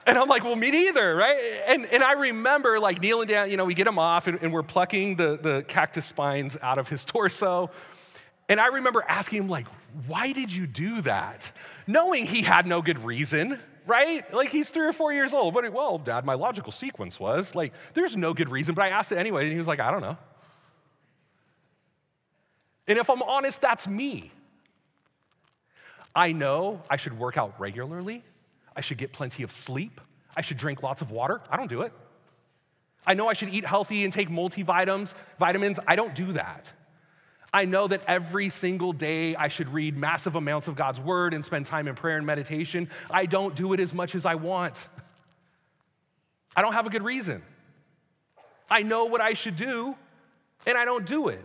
And 0.08 0.16
I'm 0.16 0.26
like, 0.26 0.42
well, 0.42 0.56
me 0.56 0.70
neither, 0.70 1.14
right? 1.14 1.36
And, 1.66 1.84
and 1.84 2.02
I 2.02 2.12
remember 2.12 2.80
like 2.80 3.02
kneeling 3.02 3.28
down, 3.28 3.50
you 3.50 3.58
know, 3.58 3.66
we 3.66 3.74
get 3.74 3.86
him 3.86 3.98
off 3.98 4.26
and, 4.26 4.38
and 4.40 4.50
we're 4.50 4.62
plucking 4.62 5.16
the, 5.16 5.38
the 5.42 5.66
cactus 5.68 6.06
spines 6.06 6.56
out 6.62 6.78
of 6.78 6.88
his 6.88 7.04
torso. 7.04 7.70
And 8.48 8.58
I 8.58 8.68
remember 8.68 9.04
asking 9.06 9.42
him, 9.42 9.48
like, 9.50 9.66
why 10.06 10.32
did 10.32 10.50
you 10.50 10.66
do 10.66 11.02
that? 11.02 11.50
Knowing 11.86 12.24
he 12.24 12.40
had 12.40 12.66
no 12.66 12.80
good 12.80 13.04
reason, 13.04 13.60
right? 13.88 14.32
Like, 14.32 14.50
he's 14.50 14.68
three 14.68 14.86
or 14.86 14.92
four 14.92 15.12
years 15.12 15.32
old. 15.34 15.54
But, 15.54 15.72
well, 15.72 15.98
dad, 15.98 16.24
my 16.24 16.34
logical 16.34 16.70
sequence 16.70 17.18
was, 17.18 17.54
like, 17.54 17.72
there's 17.94 18.16
no 18.16 18.34
good 18.34 18.50
reason, 18.50 18.74
but 18.74 18.82
I 18.82 18.90
asked 18.90 19.10
it 19.10 19.18
anyway, 19.18 19.44
and 19.44 19.52
he 19.52 19.58
was 19.58 19.66
like, 19.66 19.80
I 19.80 19.90
don't 19.90 20.02
know. 20.02 20.16
And 22.86 22.98
if 22.98 23.10
I'm 23.10 23.22
honest, 23.22 23.60
that's 23.60 23.88
me. 23.88 24.30
I 26.14 26.32
know 26.32 26.82
I 26.88 26.96
should 26.96 27.18
work 27.18 27.36
out 27.36 27.58
regularly. 27.58 28.24
I 28.76 28.80
should 28.80 28.98
get 28.98 29.12
plenty 29.12 29.42
of 29.42 29.52
sleep. 29.52 30.00
I 30.36 30.40
should 30.40 30.56
drink 30.56 30.82
lots 30.82 31.02
of 31.02 31.10
water. 31.10 31.40
I 31.50 31.56
don't 31.56 31.68
do 31.68 31.82
it. 31.82 31.92
I 33.06 33.14
know 33.14 33.28
I 33.28 33.32
should 33.32 33.48
eat 33.50 33.64
healthy 33.64 34.04
and 34.04 34.12
take 34.12 34.28
multivitamins. 34.28 35.14
Vitamins. 35.38 35.78
I 35.86 35.96
don't 35.96 36.14
do 36.14 36.32
that. 36.32 36.70
I 37.52 37.64
know 37.64 37.88
that 37.88 38.02
every 38.06 38.50
single 38.50 38.92
day 38.92 39.34
I 39.34 39.48
should 39.48 39.72
read 39.72 39.96
massive 39.96 40.34
amounts 40.34 40.68
of 40.68 40.76
God's 40.76 41.00
word 41.00 41.32
and 41.32 41.44
spend 41.44 41.66
time 41.66 41.88
in 41.88 41.94
prayer 41.94 42.18
and 42.18 42.26
meditation. 42.26 42.90
I 43.10 43.26
don't 43.26 43.54
do 43.54 43.72
it 43.72 43.80
as 43.80 43.94
much 43.94 44.14
as 44.14 44.26
I 44.26 44.34
want. 44.34 44.76
I 46.54 46.62
don't 46.62 46.74
have 46.74 46.86
a 46.86 46.90
good 46.90 47.04
reason. 47.04 47.42
I 48.70 48.82
know 48.82 49.06
what 49.06 49.20
I 49.20 49.32
should 49.32 49.56
do, 49.56 49.94
and 50.66 50.76
I 50.76 50.84
don't 50.84 51.06
do 51.06 51.28
it. 51.28 51.42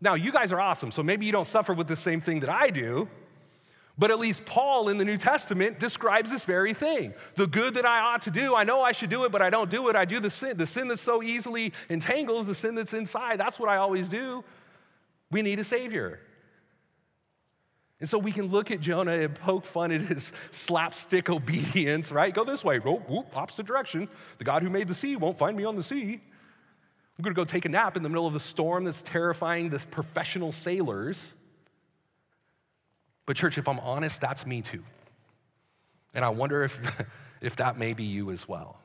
Now, 0.00 0.14
you 0.14 0.30
guys 0.30 0.52
are 0.52 0.60
awesome, 0.60 0.92
so 0.92 1.02
maybe 1.02 1.26
you 1.26 1.32
don't 1.32 1.46
suffer 1.46 1.74
with 1.74 1.88
the 1.88 1.96
same 1.96 2.20
thing 2.20 2.38
that 2.40 2.50
I 2.50 2.70
do, 2.70 3.08
but 3.98 4.12
at 4.12 4.20
least 4.20 4.44
Paul 4.44 4.90
in 4.90 4.98
the 4.98 5.04
New 5.04 5.16
Testament 5.16 5.80
describes 5.80 6.30
this 6.30 6.44
very 6.44 6.72
thing. 6.72 7.12
The 7.34 7.48
good 7.48 7.74
that 7.74 7.84
I 7.84 7.98
ought 7.98 8.22
to 8.22 8.30
do, 8.30 8.54
I 8.54 8.62
know 8.62 8.80
I 8.80 8.92
should 8.92 9.10
do 9.10 9.24
it, 9.24 9.32
but 9.32 9.42
I 9.42 9.50
don't 9.50 9.68
do 9.68 9.88
it. 9.88 9.96
I 9.96 10.04
do 10.04 10.20
the 10.20 10.30
sin. 10.30 10.56
The 10.56 10.66
sin 10.66 10.86
that 10.88 11.00
so 11.00 11.20
easily 11.20 11.72
entangles, 11.88 12.46
the 12.46 12.54
sin 12.54 12.76
that's 12.76 12.92
inside, 12.92 13.40
that's 13.40 13.58
what 13.58 13.68
I 13.68 13.78
always 13.78 14.08
do. 14.08 14.44
We 15.30 15.42
need 15.42 15.58
a 15.58 15.64
Savior. 15.64 16.20
And 18.00 18.08
so 18.08 18.16
we 18.16 18.30
can 18.30 18.46
look 18.46 18.70
at 18.70 18.80
Jonah 18.80 19.12
and 19.12 19.34
poke 19.34 19.66
fun 19.66 19.90
at 19.90 20.02
his 20.02 20.32
slapstick 20.52 21.28
obedience, 21.28 22.12
right? 22.12 22.32
Go 22.32 22.44
this 22.44 22.62
way, 22.62 22.80
oh, 22.84 22.96
whoop, 22.96 23.36
opposite 23.36 23.66
direction. 23.66 24.08
The 24.38 24.44
God 24.44 24.62
who 24.62 24.70
made 24.70 24.86
the 24.86 24.94
sea 24.94 25.16
won't 25.16 25.36
find 25.36 25.56
me 25.56 25.64
on 25.64 25.74
the 25.74 25.82
sea. 25.82 26.20
I'm 27.18 27.22
gonna 27.22 27.34
go 27.34 27.44
take 27.44 27.64
a 27.64 27.68
nap 27.68 27.96
in 27.96 28.04
the 28.04 28.08
middle 28.08 28.26
of 28.26 28.34
the 28.34 28.40
storm 28.40 28.84
that's 28.84 29.02
terrifying 29.02 29.68
the 29.68 29.80
professional 29.90 30.52
sailors. 30.52 31.34
But, 33.26 33.36
church, 33.36 33.58
if 33.58 33.66
I'm 33.68 33.80
honest, 33.80 34.20
that's 34.20 34.46
me 34.46 34.62
too. 34.62 34.82
And 36.14 36.24
I 36.24 36.28
wonder 36.28 36.62
if, 36.64 36.78
if 37.40 37.56
that 37.56 37.76
may 37.76 37.92
be 37.92 38.04
you 38.04 38.30
as 38.30 38.48
well. 38.48 38.78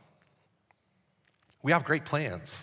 We 1.62 1.71
have 1.71 1.86
great 1.86 2.03
plans. 2.03 2.58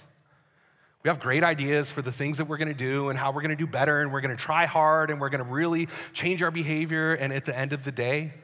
We 1.02 1.08
have 1.08 1.18
great 1.18 1.42
ideas 1.42 1.90
for 1.90 2.02
the 2.02 2.12
things 2.12 2.36
that 2.38 2.44
we're 2.44 2.58
going 2.58 2.68
to 2.68 2.74
do 2.74 3.08
and 3.08 3.18
how 3.18 3.32
we're 3.32 3.40
going 3.40 3.50
to 3.50 3.56
do 3.56 3.66
better, 3.66 4.02
and 4.02 4.12
we're 4.12 4.20
going 4.20 4.36
to 4.36 4.42
try 4.42 4.66
hard 4.66 5.10
and 5.10 5.20
we're 5.20 5.30
going 5.30 5.42
to 5.42 5.50
really 5.50 5.88
change 6.12 6.42
our 6.42 6.50
behavior. 6.50 7.14
And 7.14 7.32
at 7.32 7.46
the 7.46 7.56
end 7.56 7.72
of 7.72 7.84
the 7.84 7.92
day, 7.92 8.34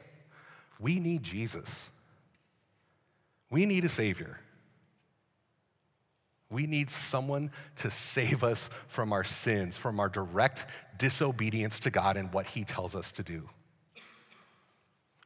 we 0.79 0.99
need 0.99 1.21
Jesus. 1.21 1.69
We 3.51 3.65
need 3.65 3.85
a 3.85 3.89
Savior. 3.89 4.39
We 6.49 6.65
need 6.65 6.89
someone 6.89 7.51
to 7.77 7.91
save 7.91 8.43
us 8.43 8.69
from 8.87 9.13
our 9.13 9.23
sins, 9.23 9.77
from 9.77 9.99
our 9.99 10.09
direct 10.09 10.65
disobedience 10.97 11.79
to 11.81 11.91
God 11.91 12.17
and 12.17 12.31
what 12.33 12.47
He 12.47 12.63
tells 12.63 12.95
us 12.95 13.11
to 13.13 13.23
do. 13.23 13.47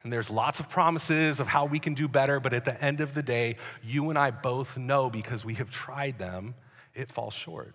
And 0.03 0.11
there's 0.11 0.31
lots 0.31 0.59
of 0.59 0.67
promises 0.67 1.39
of 1.39 1.47
how 1.47 1.65
we 1.65 1.79
can 1.79 1.93
do 1.93 2.07
better, 2.07 2.39
but 2.39 2.53
at 2.53 2.65
the 2.65 2.83
end 2.83 3.01
of 3.01 3.13
the 3.13 3.21
day, 3.21 3.57
you 3.83 4.09
and 4.09 4.17
I 4.17 4.31
both 4.31 4.75
know 4.75 5.09
because 5.09 5.45
we 5.45 5.53
have 5.55 5.69
tried 5.69 6.17
them 6.17 6.55
it 6.93 7.11
falls 7.11 7.33
short. 7.33 7.73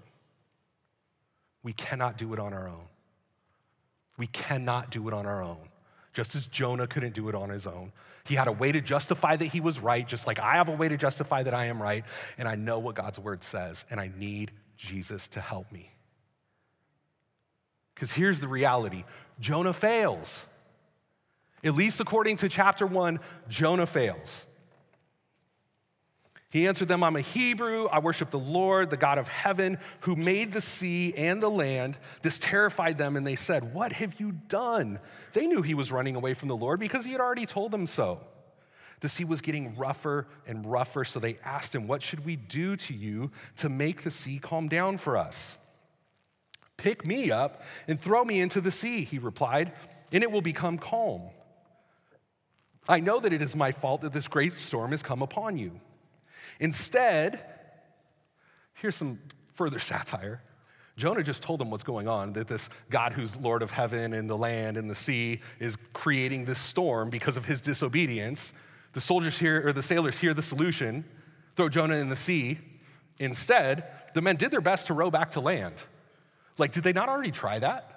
We 1.62 1.72
cannot 1.72 2.18
do 2.18 2.32
it 2.32 2.38
on 2.38 2.52
our 2.52 2.68
own. 2.68 2.84
We 4.18 4.26
cannot 4.28 4.90
do 4.90 5.08
it 5.08 5.14
on 5.14 5.26
our 5.26 5.42
own. 5.42 5.68
Just 6.12 6.34
as 6.34 6.46
Jonah 6.46 6.86
couldn't 6.86 7.14
do 7.14 7.28
it 7.28 7.34
on 7.34 7.50
his 7.50 7.66
own. 7.66 7.92
He 8.24 8.34
had 8.34 8.48
a 8.48 8.52
way 8.52 8.72
to 8.72 8.80
justify 8.80 9.36
that 9.36 9.46
he 9.46 9.60
was 9.60 9.78
right, 9.78 10.06
just 10.06 10.26
like 10.26 10.38
I 10.38 10.54
have 10.54 10.68
a 10.68 10.72
way 10.72 10.88
to 10.88 10.96
justify 10.96 11.42
that 11.42 11.54
I 11.54 11.66
am 11.66 11.80
right. 11.80 12.04
And 12.38 12.48
I 12.48 12.54
know 12.54 12.78
what 12.78 12.94
God's 12.94 13.18
word 13.18 13.44
says, 13.44 13.84
and 13.90 14.00
I 14.00 14.10
need 14.16 14.52
Jesus 14.76 15.28
to 15.28 15.40
help 15.40 15.70
me. 15.70 15.90
Because 17.94 18.12
here's 18.12 18.40
the 18.40 18.48
reality 18.48 19.04
Jonah 19.40 19.72
fails. 19.72 20.46
At 21.64 21.74
least 21.74 22.00
according 22.00 22.36
to 22.38 22.48
chapter 22.48 22.86
one, 22.86 23.18
Jonah 23.48 23.86
fails. 23.86 24.46
He 26.56 26.66
answered 26.66 26.88
them, 26.88 27.02
I'm 27.02 27.16
a 27.16 27.20
Hebrew. 27.20 27.84
I 27.88 27.98
worship 27.98 28.30
the 28.30 28.38
Lord, 28.38 28.88
the 28.88 28.96
God 28.96 29.18
of 29.18 29.28
heaven, 29.28 29.76
who 30.00 30.16
made 30.16 30.54
the 30.54 30.62
sea 30.62 31.12
and 31.14 31.42
the 31.42 31.50
land. 31.50 31.98
This 32.22 32.38
terrified 32.38 32.96
them, 32.96 33.16
and 33.16 33.26
they 33.26 33.36
said, 33.36 33.74
What 33.74 33.92
have 33.92 34.18
you 34.18 34.32
done? 34.48 34.98
They 35.34 35.46
knew 35.46 35.60
he 35.60 35.74
was 35.74 35.92
running 35.92 36.16
away 36.16 36.32
from 36.32 36.48
the 36.48 36.56
Lord 36.56 36.80
because 36.80 37.04
he 37.04 37.12
had 37.12 37.20
already 37.20 37.44
told 37.44 37.72
them 37.72 37.86
so. 37.86 38.20
The 39.00 39.08
sea 39.10 39.24
was 39.24 39.42
getting 39.42 39.76
rougher 39.76 40.28
and 40.46 40.64
rougher, 40.64 41.04
so 41.04 41.20
they 41.20 41.36
asked 41.44 41.74
him, 41.74 41.86
What 41.86 42.00
should 42.00 42.24
we 42.24 42.36
do 42.36 42.74
to 42.74 42.94
you 42.94 43.30
to 43.58 43.68
make 43.68 44.02
the 44.02 44.10
sea 44.10 44.38
calm 44.38 44.66
down 44.66 44.96
for 44.96 45.18
us? 45.18 45.56
Pick 46.78 47.04
me 47.04 47.30
up 47.30 47.64
and 47.86 48.00
throw 48.00 48.24
me 48.24 48.40
into 48.40 48.62
the 48.62 48.72
sea, 48.72 49.04
he 49.04 49.18
replied, 49.18 49.74
and 50.10 50.24
it 50.24 50.32
will 50.32 50.40
become 50.40 50.78
calm. 50.78 51.28
I 52.88 53.00
know 53.00 53.20
that 53.20 53.34
it 53.34 53.42
is 53.42 53.54
my 53.54 53.72
fault 53.72 54.00
that 54.00 54.14
this 54.14 54.26
great 54.26 54.54
storm 54.54 54.92
has 54.92 55.02
come 55.02 55.20
upon 55.20 55.58
you. 55.58 55.82
Instead, 56.60 57.44
here's 58.74 58.96
some 58.96 59.18
further 59.54 59.78
satire. 59.90 60.42
Jonah 60.96 61.22
just 61.22 61.42
told 61.42 61.60
them 61.60 61.70
what's 61.70 61.84
going 61.84 62.08
on 62.08 62.32
that 62.32 62.48
this 62.48 62.70
God 62.88 63.12
who's 63.12 63.36
Lord 63.36 63.62
of 63.62 63.70
heaven 63.70 64.14
and 64.14 64.30
the 64.30 64.36
land 64.36 64.78
and 64.78 64.88
the 64.88 64.94
sea 64.94 65.40
is 65.60 65.76
creating 65.92 66.46
this 66.46 66.58
storm 66.58 67.10
because 67.10 67.36
of 67.36 67.44
his 67.44 67.60
disobedience. 67.60 68.54
The 68.94 69.00
soldiers 69.00 69.38
here, 69.38 69.66
or 69.66 69.74
the 69.74 69.82
sailors 69.82 70.16
hear 70.16 70.32
the 70.32 70.42
solution 70.42 71.04
throw 71.54 71.68
Jonah 71.68 71.96
in 71.96 72.08
the 72.08 72.16
sea. 72.16 72.58
Instead, 73.18 73.84
the 74.14 74.22
men 74.22 74.36
did 74.36 74.50
their 74.50 74.62
best 74.62 74.86
to 74.86 74.94
row 74.94 75.10
back 75.10 75.32
to 75.32 75.40
land. 75.40 75.74
Like, 76.56 76.72
did 76.72 76.82
they 76.82 76.94
not 76.94 77.10
already 77.10 77.30
try 77.30 77.58
that? 77.58 77.96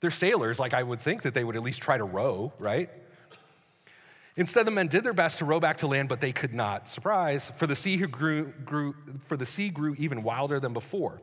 They're 0.00 0.10
sailors, 0.10 0.58
like 0.58 0.74
I 0.74 0.82
would 0.82 1.00
think 1.00 1.22
that 1.22 1.34
they 1.34 1.44
would 1.44 1.56
at 1.56 1.62
least 1.62 1.80
try 1.80 1.98
to 1.98 2.04
row, 2.04 2.52
right? 2.58 2.90
Instead, 4.36 4.66
the 4.66 4.70
men 4.70 4.86
did 4.86 5.04
their 5.04 5.12
best 5.12 5.38
to 5.38 5.44
row 5.44 5.60
back 5.60 5.78
to 5.78 5.86
land, 5.86 6.08
but 6.08 6.20
they 6.20 6.32
could 6.32 6.54
not. 6.54 6.88
Surprise, 6.88 7.50
for 7.56 7.66
the 7.66 7.76
sea 7.76 7.96
grew, 7.96 8.52
grew, 8.64 8.94
for 9.26 9.36
the 9.36 9.46
sea 9.46 9.70
grew 9.70 9.94
even 9.98 10.22
wilder 10.22 10.60
than 10.60 10.72
before. 10.72 11.20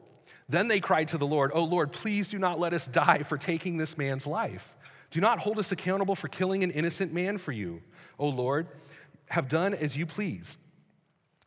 Then 0.50 0.68
they 0.68 0.80
cried 0.80 1.08
to 1.10 1.18
the 1.18 1.28
Lord, 1.28 1.52
Oh 1.54 1.64
Lord, 1.64 1.92
please 1.92 2.28
do 2.28 2.38
not 2.38 2.60
let 2.60 2.74
us 2.74 2.86
die 2.88 3.24
for 3.24 3.38
taking 3.38 3.78
this 3.78 3.98
man's 3.98 4.28
life. 4.28 4.76
Do 5.12 5.22
not 5.22 5.40
hold 5.40 5.58
us 5.58 5.72
accountable 5.72 6.16
for 6.16 6.28
killing 6.28 6.64
an 6.64 6.72
innocent 6.72 7.14
man 7.14 7.38
for 7.38 7.54
you. 7.54 7.82
O 8.20 8.28
Lord, 8.28 8.68
have 9.28 9.48
done 9.48 9.74
as 9.74 9.96
you 9.96 10.06
please. 10.06 10.58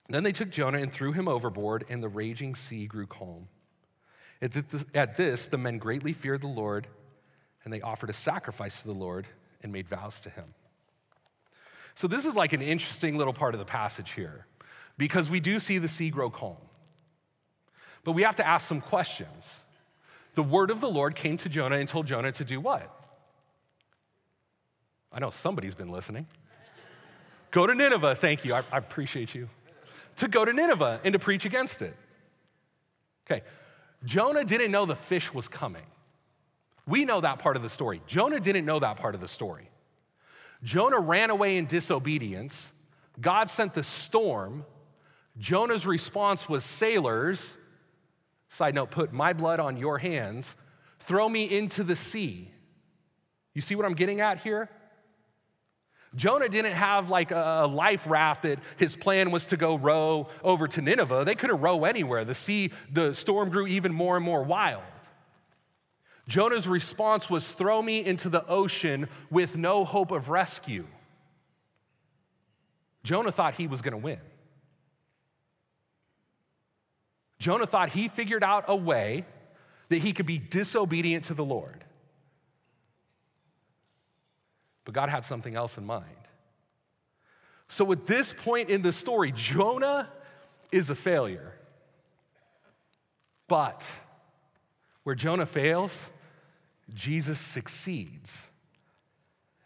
Then 0.08 0.24
they 0.24 0.32
took 0.32 0.50
Jonah 0.50 0.78
and 0.78 0.92
threw 0.92 1.12
him 1.12 1.28
overboard, 1.28 1.84
and 1.88 2.02
the 2.02 2.08
raging 2.08 2.54
sea 2.54 2.86
grew 2.86 3.06
calm. 3.06 3.48
At 4.42 5.16
this, 5.16 5.46
the 5.46 5.58
men 5.58 5.78
greatly 5.78 6.14
feared 6.14 6.40
the 6.40 6.48
Lord, 6.48 6.86
and 7.64 7.72
they 7.72 7.82
offered 7.82 8.10
a 8.10 8.14
sacrifice 8.14 8.80
to 8.80 8.86
the 8.86 8.94
Lord 8.94 9.26
and 9.62 9.70
made 9.70 9.88
vows 9.88 10.18
to 10.20 10.30
him. 10.30 10.46
So, 11.94 12.06
this 12.06 12.24
is 12.24 12.34
like 12.34 12.52
an 12.52 12.62
interesting 12.62 13.16
little 13.16 13.32
part 13.32 13.54
of 13.54 13.58
the 13.58 13.64
passage 13.66 14.12
here 14.12 14.46
because 14.96 15.30
we 15.30 15.40
do 15.40 15.58
see 15.58 15.78
the 15.78 15.88
sea 15.88 16.10
grow 16.10 16.30
calm. 16.30 16.56
But 18.04 18.12
we 18.12 18.22
have 18.22 18.36
to 18.36 18.46
ask 18.46 18.66
some 18.66 18.80
questions. 18.80 19.60
The 20.34 20.42
word 20.42 20.70
of 20.70 20.80
the 20.80 20.88
Lord 20.88 21.16
came 21.16 21.36
to 21.38 21.48
Jonah 21.48 21.76
and 21.76 21.88
told 21.88 22.06
Jonah 22.06 22.32
to 22.32 22.44
do 22.44 22.60
what? 22.60 22.88
I 25.12 25.18
know 25.18 25.30
somebody's 25.30 25.74
been 25.74 25.90
listening. 25.90 26.26
Go 27.50 27.66
to 27.66 27.74
Nineveh, 27.74 28.14
thank 28.14 28.44
you, 28.44 28.54
I, 28.54 28.62
I 28.70 28.78
appreciate 28.78 29.34
you. 29.34 29.48
To 30.16 30.28
go 30.28 30.44
to 30.44 30.52
Nineveh 30.52 31.00
and 31.02 31.14
to 31.14 31.18
preach 31.18 31.44
against 31.44 31.82
it. 31.82 31.96
Okay, 33.26 33.42
Jonah 34.04 34.44
didn't 34.44 34.70
know 34.70 34.86
the 34.86 34.96
fish 34.96 35.32
was 35.32 35.48
coming. 35.48 35.86
We 36.86 37.04
know 37.04 37.20
that 37.20 37.38
part 37.38 37.56
of 37.56 37.62
the 37.62 37.68
story. 37.68 38.02
Jonah 38.06 38.40
didn't 38.40 38.64
know 38.64 38.78
that 38.78 38.96
part 38.96 39.14
of 39.14 39.20
the 39.20 39.28
story. 39.28 39.69
Jonah 40.62 41.00
ran 41.00 41.30
away 41.30 41.56
in 41.56 41.66
disobedience. 41.66 42.72
God 43.20 43.48
sent 43.48 43.74
the 43.74 43.82
storm. 43.82 44.64
Jonah's 45.38 45.86
response 45.86 46.48
was 46.48 46.64
sailors, 46.64 47.56
side 48.48 48.74
note, 48.74 48.90
put 48.90 49.12
my 49.12 49.32
blood 49.32 49.60
on 49.60 49.76
your 49.76 49.98
hands, 49.98 50.54
throw 51.00 51.28
me 51.28 51.44
into 51.44 51.84
the 51.84 51.96
sea. 51.96 52.50
You 53.54 53.60
see 53.60 53.74
what 53.74 53.86
I'm 53.86 53.94
getting 53.94 54.20
at 54.20 54.40
here? 54.40 54.68
Jonah 56.16 56.48
didn't 56.48 56.72
have 56.72 57.08
like 57.08 57.30
a 57.30 57.68
life 57.70 58.02
raft 58.06 58.42
that 58.42 58.58
his 58.76 58.96
plan 58.96 59.30
was 59.30 59.46
to 59.46 59.56
go 59.56 59.78
row 59.78 60.28
over 60.42 60.66
to 60.66 60.82
Nineveh. 60.82 61.22
They 61.24 61.36
couldn't 61.36 61.60
row 61.60 61.84
anywhere. 61.84 62.24
The 62.24 62.34
sea, 62.34 62.72
the 62.92 63.14
storm 63.14 63.48
grew 63.48 63.66
even 63.68 63.92
more 63.92 64.16
and 64.16 64.24
more 64.24 64.42
wild. 64.42 64.82
Jonah's 66.28 66.68
response 66.68 67.28
was 67.28 67.50
throw 67.50 67.80
me 67.82 68.04
into 68.04 68.28
the 68.28 68.46
ocean 68.46 69.08
with 69.30 69.56
no 69.56 69.84
hope 69.84 70.10
of 70.10 70.28
rescue. 70.28 70.86
Jonah 73.02 73.32
thought 73.32 73.54
he 73.54 73.66
was 73.66 73.82
going 73.82 73.92
to 73.92 73.98
win. 73.98 74.20
Jonah 77.38 77.66
thought 77.66 77.88
he 77.88 78.08
figured 78.08 78.44
out 78.44 78.64
a 78.68 78.76
way 78.76 79.24
that 79.88 79.98
he 79.98 80.12
could 80.12 80.26
be 80.26 80.38
disobedient 80.38 81.24
to 81.24 81.34
the 81.34 81.44
Lord. 81.44 81.84
But 84.84 84.94
God 84.94 85.08
had 85.08 85.24
something 85.24 85.56
else 85.56 85.78
in 85.78 85.84
mind. 85.84 86.04
So 87.68 87.90
at 87.92 88.06
this 88.06 88.34
point 88.36 88.68
in 88.68 88.82
the 88.82 88.92
story, 88.92 89.32
Jonah 89.32 90.08
is 90.70 90.90
a 90.90 90.94
failure. 90.94 91.54
But 93.48 93.84
where 95.04 95.14
Jonah 95.14 95.46
fails, 95.46 95.96
Jesus 96.94 97.38
succeeds. 97.38 98.48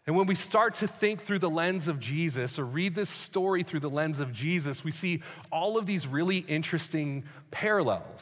And 0.07 0.15
when 0.15 0.27
we 0.27 0.35
start 0.35 0.75
to 0.75 0.87
think 0.87 1.23
through 1.23 1.39
the 1.39 1.49
lens 1.49 1.87
of 1.87 1.99
Jesus 1.99 2.59
or 2.59 2.65
read 2.65 2.93
this 2.93 3.09
story 3.09 3.63
through 3.63 3.79
the 3.79 3.89
lens 3.89 4.19
of 4.19 4.31
Jesus, 4.31 4.83
we 4.83 4.91
see 4.91 5.23
all 5.51 5.77
of 5.77 5.87
these 5.87 6.05
really 6.05 6.37
interesting 6.37 7.23
parallels. 7.49 8.21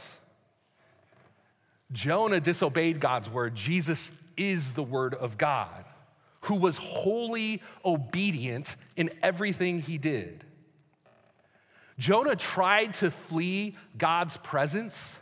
Jonah 1.91 2.39
disobeyed 2.39 2.99
God's 2.99 3.29
word, 3.29 3.53
Jesus 3.55 4.11
is 4.37 4.71
the 4.73 4.83
word 4.83 5.13
of 5.13 5.37
God 5.37 5.85
who 6.43 6.55
was 6.55 6.75
wholly 6.77 7.61
obedient 7.85 8.75
in 8.97 9.09
everything 9.21 9.79
he 9.79 9.97
did. 9.97 10.43
Jonah 11.97 12.35
tried 12.35 12.93
to 12.95 13.11
flee 13.11 13.77
God's 13.97 14.35
presence. 14.37 15.15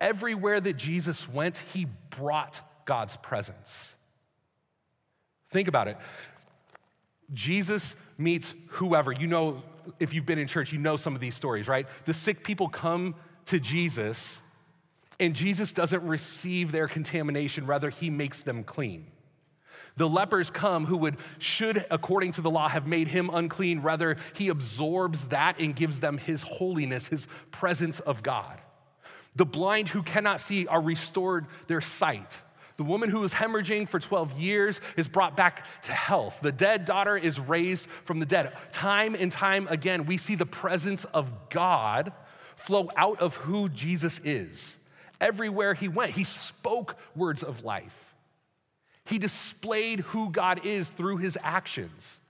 Everywhere 0.00 0.60
that 0.60 0.74
Jesus 0.74 1.28
went, 1.28 1.62
he 1.72 1.86
brought 2.10 2.60
God's 2.84 3.16
presence. 3.16 3.94
Think 5.50 5.68
about 5.68 5.88
it. 5.88 5.96
Jesus 7.32 7.96
meets 8.18 8.54
whoever. 8.68 9.12
You 9.12 9.26
know, 9.26 9.62
if 9.98 10.12
you've 10.12 10.26
been 10.26 10.38
in 10.38 10.48
church, 10.48 10.72
you 10.72 10.78
know 10.78 10.96
some 10.96 11.14
of 11.14 11.20
these 11.20 11.34
stories, 11.34 11.68
right? 11.68 11.86
The 12.04 12.14
sick 12.14 12.44
people 12.44 12.68
come 12.68 13.14
to 13.46 13.60
Jesus, 13.60 14.40
and 15.20 15.34
Jesus 15.34 15.72
doesn't 15.72 16.02
receive 16.02 16.72
their 16.72 16.88
contamination, 16.88 17.66
rather, 17.66 17.90
he 17.90 18.10
makes 18.10 18.40
them 18.40 18.64
clean. 18.64 19.06
The 19.96 20.08
lepers 20.08 20.50
come 20.50 20.86
who 20.86 20.96
would, 20.98 21.18
should, 21.38 21.86
according 21.90 22.32
to 22.32 22.40
the 22.40 22.50
law, 22.50 22.68
have 22.68 22.86
made 22.86 23.06
him 23.06 23.30
unclean. 23.32 23.80
Rather, 23.80 24.16
he 24.34 24.48
absorbs 24.48 25.24
that 25.28 25.60
and 25.60 25.74
gives 25.76 26.00
them 26.00 26.18
his 26.18 26.42
holiness, 26.42 27.06
his 27.06 27.28
presence 27.52 28.00
of 28.00 28.22
God. 28.22 28.60
The 29.36 29.44
blind 29.44 29.88
who 29.88 30.02
cannot 30.02 30.40
see 30.40 30.66
are 30.66 30.80
restored 30.80 31.46
their 31.66 31.80
sight. 31.80 32.32
The 32.76 32.84
woman 32.84 33.08
who 33.08 33.20
was 33.20 33.32
hemorrhaging 33.32 33.88
for 33.88 34.00
12 34.00 34.38
years 34.38 34.80
is 34.96 35.06
brought 35.06 35.36
back 35.36 35.64
to 35.82 35.92
health. 35.92 36.36
The 36.42 36.52
dead 36.52 36.84
daughter 36.84 37.16
is 37.16 37.38
raised 37.38 37.88
from 38.04 38.18
the 38.18 38.26
dead. 38.26 38.52
Time 38.72 39.14
and 39.14 39.30
time 39.30 39.68
again, 39.68 40.06
we 40.06 40.18
see 40.18 40.34
the 40.34 40.46
presence 40.46 41.04
of 41.14 41.30
God 41.50 42.12
flow 42.56 42.88
out 42.96 43.20
of 43.20 43.34
who 43.36 43.68
Jesus 43.68 44.20
is. 44.24 44.76
Everywhere 45.20 45.74
he 45.74 45.88
went, 45.88 46.12
he 46.12 46.24
spoke 46.24 46.96
words 47.14 47.42
of 47.44 47.64
life. 47.64 47.94
He 49.04 49.18
displayed 49.18 50.00
who 50.00 50.30
God 50.30 50.64
is 50.64 50.88
through 50.88 51.18
his 51.18 51.38
actions. 51.42 52.20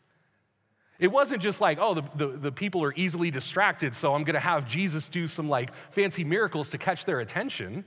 It 1.05 1.13
wasn't 1.13 1.43
just 1.43 1.61
like, 1.61 1.77
oh, 1.79 1.93
the, 1.93 2.03
the, 2.17 2.27
the 2.29 2.51
people 2.51 2.83
are 2.83 2.95
easily 2.97 3.31
distracted, 3.31 3.95
so 3.95 4.15
I'm 4.15 4.25
going 4.25 4.37
to 4.37 4.41
have 4.41 4.67
Jesus 4.67 5.07
do 5.11 5.29
some 5.29 5.51
like 5.51 5.71
fancy 5.91 6.25
miracles 6.25 6.71
to 6.71 6.79
catch 6.79 7.05
their 7.05 7.21
attention. 7.21 7.85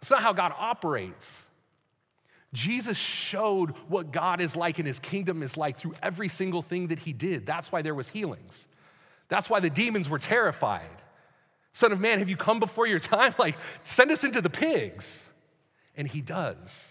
That's 0.00 0.10
not 0.10 0.22
how 0.22 0.32
God 0.32 0.54
operates. 0.58 1.30
Jesus 2.54 2.96
showed 2.96 3.72
what 3.88 4.10
God 4.10 4.40
is 4.40 4.56
like 4.56 4.78
and 4.78 4.86
his 4.86 5.00
kingdom 5.00 5.42
is 5.42 5.58
like 5.58 5.78
through 5.78 5.92
every 6.02 6.30
single 6.30 6.62
thing 6.62 6.86
that 6.86 6.98
he 6.98 7.12
did. 7.12 7.44
That's 7.44 7.70
why 7.70 7.82
there 7.82 7.94
was 7.94 8.08
healings. 8.08 8.68
That's 9.28 9.50
why 9.50 9.60
the 9.60 9.68
demons 9.68 10.08
were 10.08 10.18
terrified. 10.18 10.88
Son 11.74 11.92
of 11.92 12.00
man, 12.00 12.20
have 12.20 12.30
you 12.30 12.38
come 12.38 12.58
before 12.58 12.86
your 12.86 13.00
time? 13.00 13.34
Like, 13.38 13.58
send 13.84 14.10
us 14.10 14.24
into 14.24 14.40
the 14.40 14.48
pigs. 14.48 15.22
And 15.94 16.08
he 16.08 16.22
does 16.22 16.86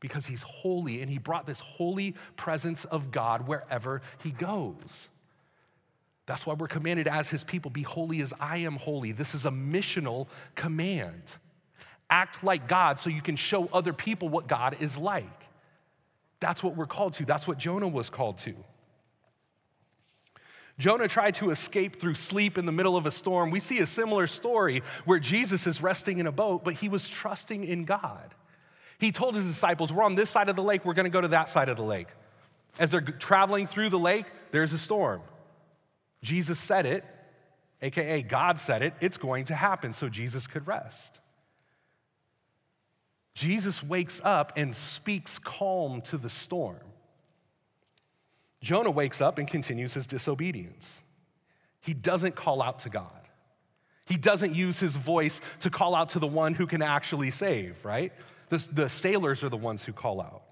because 0.00 0.26
he's 0.26 0.42
holy 0.42 1.02
and 1.02 1.10
he 1.10 1.18
brought 1.18 1.46
this 1.46 1.60
holy 1.60 2.14
presence 2.36 2.84
of 2.86 3.10
God 3.10 3.46
wherever 3.46 4.02
he 4.18 4.30
goes. 4.32 5.08
That's 6.26 6.46
why 6.46 6.54
we're 6.54 6.68
commanded 6.68 7.08
as 7.08 7.28
his 7.28 7.44
people 7.44 7.70
be 7.70 7.82
holy 7.82 8.22
as 8.22 8.32
I 8.40 8.58
am 8.58 8.76
holy. 8.76 9.12
This 9.12 9.34
is 9.34 9.46
a 9.46 9.50
missional 9.50 10.26
command. 10.54 11.22
Act 12.08 12.42
like 12.42 12.68
God 12.68 12.98
so 12.98 13.10
you 13.10 13.22
can 13.22 13.36
show 13.36 13.66
other 13.72 13.92
people 13.92 14.28
what 14.28 14.46
God 14.46 14.76
is 14.80 14.96
like. 14.96 15.26
That's 16.40 16.62
what 16.62 16.76
we're 16.76 16.86
called 16.86 17.14
to. 17.14 17.24
That's 17.24 17.46
what 17.46 17.58
Jonah 17.58 17.88
was 17.88 18.10
called 18.10 18.38
to. 18.38 18.54
Jonah 20.78 21.08
tried 21.08 21.34
to 21.34 21.50
escape 21.50 22.00
through 22.00 22.14
sleep 22.14 22.56
in 22.56 22.64
the 22.64 22.72
middle 22.72 22.96
of 22.96 23.04
a 23.04 23.10
storm. 23.10 23.50
We 23.50 23.60
see 23.60 23.80
a 23.80 23.86
similar 23.86 24.26
story 24.26 24.82
where 25.04 25.18
Jesus 25.18 25.66
is 25.66 25.82
resting 25.82 26.18
in 26.18 26.26
a 26.26 26.32
boat, 26.32 26.64
but 26.64 26.74
he 26.74 26.88
was 26.88 27.06
trusting 27.06 27.64
in 27.64 27.84
God. 27.84 28.34
He 29.00 29.12
told 29.12 29.34
his 29.34 29.46
disciples, 29.46 29.92
We're 29.92 30.04
on 30.04 30.14
this 30.14 30.28
side 30.30 30.48
of 30.48 30.56
the 30.56 30.62
lake, 30.62 30.84
we're 30.84 30.94
going 30.94 31.04
to 31.04 31.10
go 31.10 31.22
to 31.22 31.28
that 31.28 31.48
side 31.48 31.68
of 31.70 31.76
the 31.76 31.82
lake. 31.82 32.08
As 32.78 32.90
they're 32.90 33.00
traveling 33.00 33.66
through 33.66 33.88
the 33.88 33.98
lake, 33.98 34.26
there's 34.50 34.72
a 34.72 34.78
storm. 34.78 35.22
Jesus 36.22 36.58
said 36.58 36.86
it, 36.86 37.04
AKA 37.82 38.22
God 38.22 38.60
said 38.60 38.82
it, 38.82 38.92
it's 39.00 39.16
going 39.16 39.46
to 39.46 39.54
happen 39.54 39.94
so 39.94 40.08
Jesus 40.08 40.46
could 40.46 40.66
rest. 40.66 41.18
Jesus 43.34 43.82
wakes 43.82 44.20
up 44.22 44.52
and 44.56 44.74
speaks 44.76 45.38
calm 45.38 46.02
to 46.02 46.18
the 46.18 46.28
storm. 46.28 46.76
Jonah 48.60 48.90
wakes 48.90 49.22
up 49.22 49.38
and 49.38 49.48
continues 49.48 49.94
his 49.94 50.06
disobedience. 50.06 51.02
He 51.80 51.94
doesn't 51.94 52.36
call 52.36 52.60
out 52.60 52.80
to 52.80 52.90
God. 52.90 53.06
He 54.04 54.18
doesn't 54.18 54.54
use 54.54 54.78
his 54.78 54.96
voice 54.96 55.40
to 55.60 55.70
call 55.70 55.94
out 55.94 56.10
to 56.10 56.18
the 56.18 56.26
one 56.26 56.52
who 56.52 56.66
can 56.66 56.82
actually 56.82 57.30
save, 57.30 57.76
right? 57.84 58.12
The, 58.50 58.64
the 58.72 58.88
sailors 58.88 59.42
are 59.42 59.48
the 59.48 59.56
ones 59.56 59.82
who 59.82 59.92
call 59.92 60.20
out. 60.20 60.42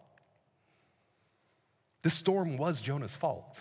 The 2.02 2.10
storm 2.10 2.56
was 2.56 2.80
Jonah's 2.80 3.14
fault. 3.14 3.60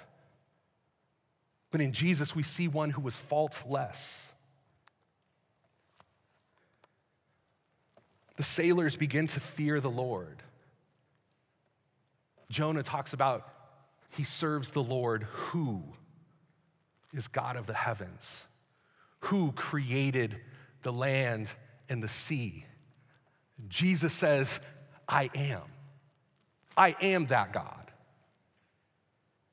But 1.71 1.81
in 1.81 1.91
Jesus, 1.91 2.35
we 2.35 2.43
see 2.43 2.67
one 2.67 2.91
who 2.91 3.01
was 3.01 3.15
faultless. 3.15 4.27
The 8.37 8.43
sailors 8.43 8.95
begin 8.95 9.27
to 9.27 9.39
fear 9.39 9.81
the 9.81 9.89
Lord. 9.89 10.41
Jonah 12.49 12.83
talks 12.83 13.13
about 13.13 13.49
he 14.11 14.23
serves 14.23 14.69
the 14.69 14.83
Lord 14.83 15.23
who 15.23 15.83
is 17.13 17.27
God 17.27 17.55
of 17.55 17.65
the 17.65 17.73
heavens, 17.73 18.43
who 19.19 19.51
created 19.53 20.37
the 20.83 20.93
land 20.93 21.51
and 21.89 22.01
the 22.01 22.07
sea. 22.07 22.65
Jesus 23.67 24.13
says, 24.13 24.59
I 25.07 25.29
am. 25.33 25.61
I 26.75 26.95
am 27.01 27.27
that 27.27 27.53
God. 27.53 27.91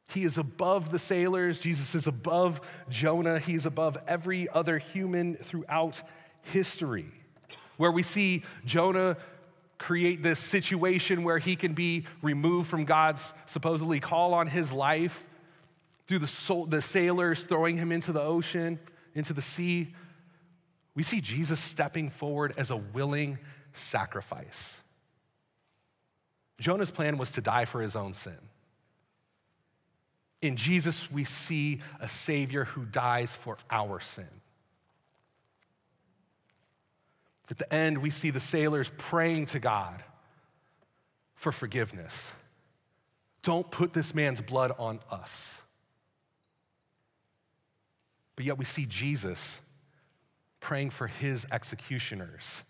He 0.08 0.24
is 0.24 0.38
above 0.38 0.90
the 0.90 0.98
sailors. 0.98 1.58
Jesus 1.58 1.94
is 1.94 2.06
above 2.06 2.60
Jonah. 2.88 3.38
He's 3.38 3.66
above 3.66 3.96
every 4.06 4.48
other 4.48 4.78
human 4.78 5.36
throughout 5.36 6.00
history. 6.42 7.10
Where 7.78 7.90
we 7.90 8.02
see 8.02 8.44
Jonah 8.64 9.16
create 9.78 10.22
this 10.22 10.38
situation 10.38 11.24
where 11.24 11.38
he 11.38 11.56
can 11.56 11.74
be 11.74 12.06
removed 12.22 12.70
from 12.70 12.84
God's 12.84 13.34
supposedly 13.46 13.98
call 13.98 14.34
on 14.34 14.46
his 14.46 14.72
life 14.72 15.18
through 16.06 16.20
the, 16.20 16.28
soul, 16.28 16.66
the 16.66 16.82
sailors 16.82 17.44
throwing 17.44 17.76
him 17.76 17.90
into 17.90 18.12
the 18.12 18.20
ocean, 18.20 18.78
into 19.14 19.32
the 19.32 19.42
sea. 19.42 19.92
We 20.94 21.02
see 21.02 21.20
Jesus 21.20 21.58
stepping 21.58 22.10
forward 22.10 22.54
as 22.56 22.70
a 22.70 22.76
willing 22.76 23.38
sacrifice. 23.74 24.78
Jonah's 26.60 26.90
plan 26.90 27.18
was 27.18 27.30
to 27.32 27.40
die 27.40 27.64
for 27.64 27.82
his 27.82 27.96
own 27.96 28.14
sin. 28.14 28.38
In 30.40 30.56
Jesus, 30.56 31.10
we 31.10 31.24
see 31.24 31.80
a 32.00 32.08
Savior 32.08 32.64
who 32.64 32.84
dies 32.84 33.36
for 33.42 33.58
our 33.70 34.00
sin. 34.00 34.28
At 37.50 37.58
the 37.58 37.72
end, 37.72 37.98
we 37.98 38.10
see 38.10 38.30
the 38.30 38.40
sailors 38.40 38.90
praying 38.96 39.46
to 39.46 39.58
God 39.58 40.02
for 41.34 41.52
forgiveness. 41.52 42.30
Don't 43.42 43.70
put 43.70 43.92
this 43.92 44.14
man's 44.14 44.40
blood 44.40 44.72
on 44.78 45.00
us. 45.10 45.60
But 48.36 48.46
yet 48.46 48.56
we 48.58 48.64
see 48.64 48.86
Jesus 48.86 49.60
praying 50.60 50.90
for 50.90 51.06
his 51.06 51.46
executioners 51.52 52.62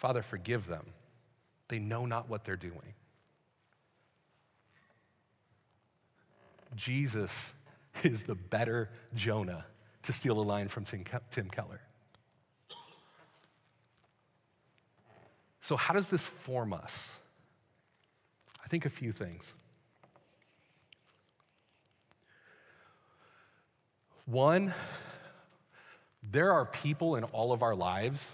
Father, 0.00 0.22
forgive 0.22 0.66
them. 0.66 0.86
They 1.68 1.78
know 1.78 2.06
not 2.06 2.30
what 2.30 2.42
they're 2.42 2.56
doing. 2.56 2.94
Jesus 6.74 7.52
is 8.02 8.22
the 8.22 8.34
better 8.34 8.88
Jonah, 9.14 9.66
to 10.04 10.12
steal 10.14 10.40
a 10.40 10.42
line 10.42 10.68
from 10.68 10.84
Tim 10.84 11.50
Keller. 11.50 11.82
So, 15.60 15.76
how 15.76 15.92
does 15.92 16.06
this 16.06 16.26
form 16.44 16.72
us? 16.72 17.12
I 18.64 18.68
think 18.68 18.86
a 18.86 18.90
few 18.90 19.12
things. 19.12 19.52
One, 24.24 24.72
there 26.22 26.52
are 26.52 26.64
people 26.64 27.16
in 27.16 27.24
all 27.24 27.52
of 27.52 27.62
our 27.62 27.74
lives 27.74 28.30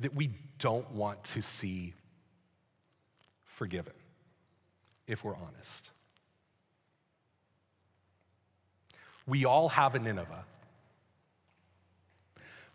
that 0.00 0.14
we 0.14 0.30
don't 0.58 0.90
want 0.92 1.22
to 1.24 1.42
see 1.42 1.94
forgiven, 3.44 3.92
if 5.06 5.22
we're 5.24 5.36
honest. 5.36 5.90
We 9.26 9.44
all 9.44 9.68
have 9.68 9.94
a 9.94 9.98
Nineveh. 9.98 10.44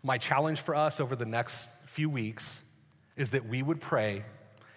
My 0.02 0.18
challenge 0.18 0.60
for 0.60 0.74
us 0.74 0.98
over 0.98 1.14
the 1.14 1.26
next 1.26 1.68
few 1.86 2.08
weeks 2.08 2.60
is 3.16 3.30
that 3.30 3.46
we 3.46 3.62
would 3.62 3.80
pray 3.80 4.24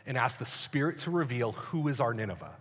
and 0.05 0.17
ask 0.17 0.37
the 0.37 0.45
Spirit 0.45 0.99
to 0.99 1.11
reveal 1.11 1.53
who 1.53 1.87
is 1.87 2.01
our 2.01 2.13
Nineveh. 2.13 2.55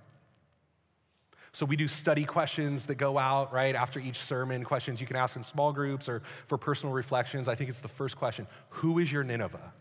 So 1.54 1.66
we 1.66 1.76
do 1.76 1.86
study 1.86 2.24
questions 2.24 2.86
that 2.86 2.94
go 2.94 3.18
out, 3.18 3.52
right, 3.52 3.74
after 3.74 4.00
each 4.00 4.20
sermon, 4.20 4.64
questions 4.64 5.00
you 5.00 5.06
can 5.06 5.16
ask 5.16 5.36
in 5.36 5.44
small 5.44 5.70
groups 5.72 6.08
or 6.08 6.22
for 6.46 6.56
personal 6.56 6.94
reflections. 6.94 7.46
I 7.46 7.54
think 7.54 7.68
it's 7.68 7.80
the 7.80 7.88
first 7.88 8.16
question 8.16 8.46
Who 8.70 8.98
is 8.98 9.12
your 9.12 9.22
Nineveh? 9.22 9.72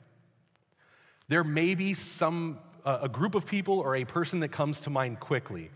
There 1.29 1.45
may 1.45 1.75
be 1.75 1.93
some, 1.93 2.59
uh, 2.83 2.99
a 3.03 3.09
group 3.09 3.35
of 3.35 3.45
people 3.45 3.79
or 3.79 3.95
a 3.95 4.03
person 4.03 4.41
that 4.41 4.49
comes 4.49 4.81
to 4.81 4.89
mind 4.89 5.21
quickly, 5.21 5.71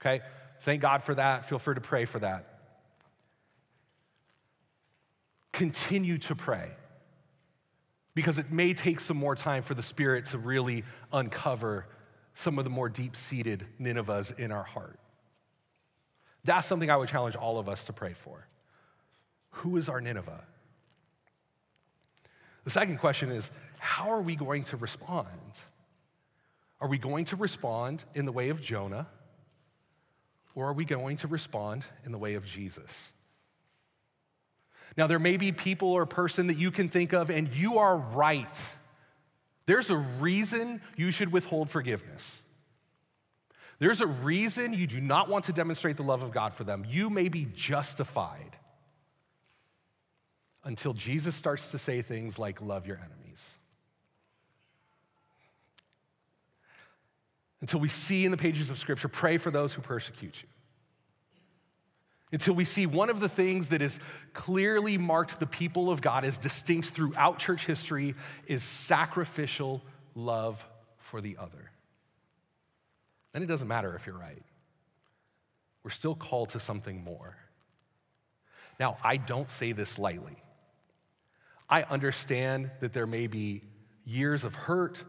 okay? 0.00 0.24
Thank 0.62 0.80
God 0.80 1.04
for 1.04 1.14
that. 1.14 1.46
Feel 1.46 1.58
free 1.58 1.74
to 1.74 1.80
pray 1.80 2.06
for 2.06 2.18
that. 2.20 2.60
Continue 5.52 6.16
to 6.18 6.34
pray 6.34 6.70
because 8.14 8.38
it 8.38 8.50
may 8.50 8.72
take 8.72 8.98
some 8.98 9.16
more 9.16 9.36
time 9.36 9.62
for 9.62 9.74
the 9.74 9.82
Spirit 9.82 10.24
to 10.26 10.38
really 10.38 10.84
uncover 11.12 11.86
some 12.34 12.58
of 12.58 12.64
the 12.64 12.70
more 12.70 12.88
deep 12.88 13.14
seated 13.14 13.66
Ninevehs 13.78 14.36
in 14.38 14.50
our 14.50 14.64
heart. 14.64 14.98
That's 16.44 16.66
something 16.66 16.90
I 16.90 16.96
would 16.96 17.08
challenge 17.08 17.36
all 17.36 17.58
of 17.58 17.68
us 17.68 17.84
to 17.84 17.92
pray 17.92 18.14
for. 18.24 18.46
Who 19.50 19.76
is 19.76 19.88
our 19.88 20.00
Nineveh? 20.00 20.44
The 22.64 22.70
second 22.70 22.98
question 22.98 23.30
is 23.30 23.50
how 23.78 24.10
are 24.10 24.20
we 24.20 24.36
going 24.36 24.64
to 24.64 24.76
respond? 24.76 25.26
Are 26.80 26.88
we 26.88 26.98
going 26.98 27.24
to 27.26 27.36
respond 27.36 28.04
in 28.14 28.24
the 28.24 28.32
way 28.32 28.50
of 28.50 28.60
Jonah? 28.60 29.06
Or 30.54 30.68
are 30.68 30.72
we 30.72 30.84
going 30.84 31.16
to 31.18 31.28
respond 31.28 31.84
in 32.04 32.12
the 32.12 32.18
way 32.18 32.34
of 32.34 32.44
Jesus? 32.44 33.12
Now, 34.96 35.06
there 35.06 35.18
may 35.18 35.36
be 35.36 35.52
people 35.52 35.90
or 35.90 36.06
person 36.06 36.48
that 36.48 36.58
you 36.58 36.70
can 36.70 36.88
think 36.88 37.12
of, 37.12 37.30
and 37.30 37.48
you 37.54 37.78
are 37.78 37.96
right. 37.96 38.58
There's 39.66 39.90
a 39.90 39.96
reason 39.96 40.80
you 40.96 41.12
should 41.12 41.30
withhold 41.30 41.70
forgiveness. 41.70 42.42
There's 43.78 44.00
a 44.00 44.06
reason 44.06 44.72
you 44.72 44.86
do 44.86 45.00
not 45.00 45.28
want 45.28 45.44
to 45.46 45.52
demonstrate 45.52 45.96
the 45.96 46.02
love 46.02 46.22
of 46.22 46.32
God 46.32 46.54
for 46.54 46.64
them. 46.64 46.84
You 46.88 47.10
may 47.10 47.28
be 47.28 47.46
justified 47.54 48.56
until 50.64 50.92
Jesus 50.92 51.36
starts 51.36 51.70
to 51.70 51.78
say 51.78 52.02
things 52.02 52.38
like, 52.38 52.60
Love 52.60 52.86
your 52.86 52.96
enemies. 52.96 53.44
Until 57.60 57.80
we 57.80 57.88
see 57.88 58.24
in 58.24 58.30
the 58.30 58.36
pages 58.36 58.70
of 58.70 58.78
Scripture, 58.78 59.08
pray 59.08 59.38
for 59.38 59.50
those 59.50 59.72
who 59.72 59.82
persecute 59.82 60.34
you 60.42 60.48
until 62.32 62.54
we 62.54 62.64
see 62.64 62.86
one 62.86 63.10
of 63.10 63.20
the 63.20 63.28
things 63.28 63.68
that 63.68 63.80
has 63.80 63.98
clearly 64.34 64.98
marked 64.98 65.40
the 65.40 65.46
people 65.46 65.90
of 65.90 66.00
God 66.00 66.24
as 66.24 66.36
distinct 66.36 66.90
throughout 66.90 67.38
church 67.38 67.64
history 67.64 68.14
is 68.46 68.62
sacrificial 68.62 69.82
love 70.14 70.62
for 70.98 71.20
the 71.20 71.36
other. 71.38 71.70
Then 73.38 73.44
it 73.44 73.46
doesn't 73.52 73.68
matter 73.68 73.94
if 73.94 74.04
you're 74.04 74.18
right. 74.18 74.42
We're 75.84 75.92
still 75.92 76.16
called 76.16 76.48
to 76.48 76.58
something 76.58 77.04
more. 77.04 77.36
Now, 78.80 78.96
I 79.04 79.16
don't 79.16 79.48
say 79.48 79.70
this 79.70 79.96
lightly. 79.96 80.42
I 81.70 81.84
understand 81.84 82.72
that 82.80 82.92
there 82.92 83.06
may 83.06 83.28
be 83.28 83.62
years 84.04 84.42
of 84.42 84.56
hurt, 84.56 85.04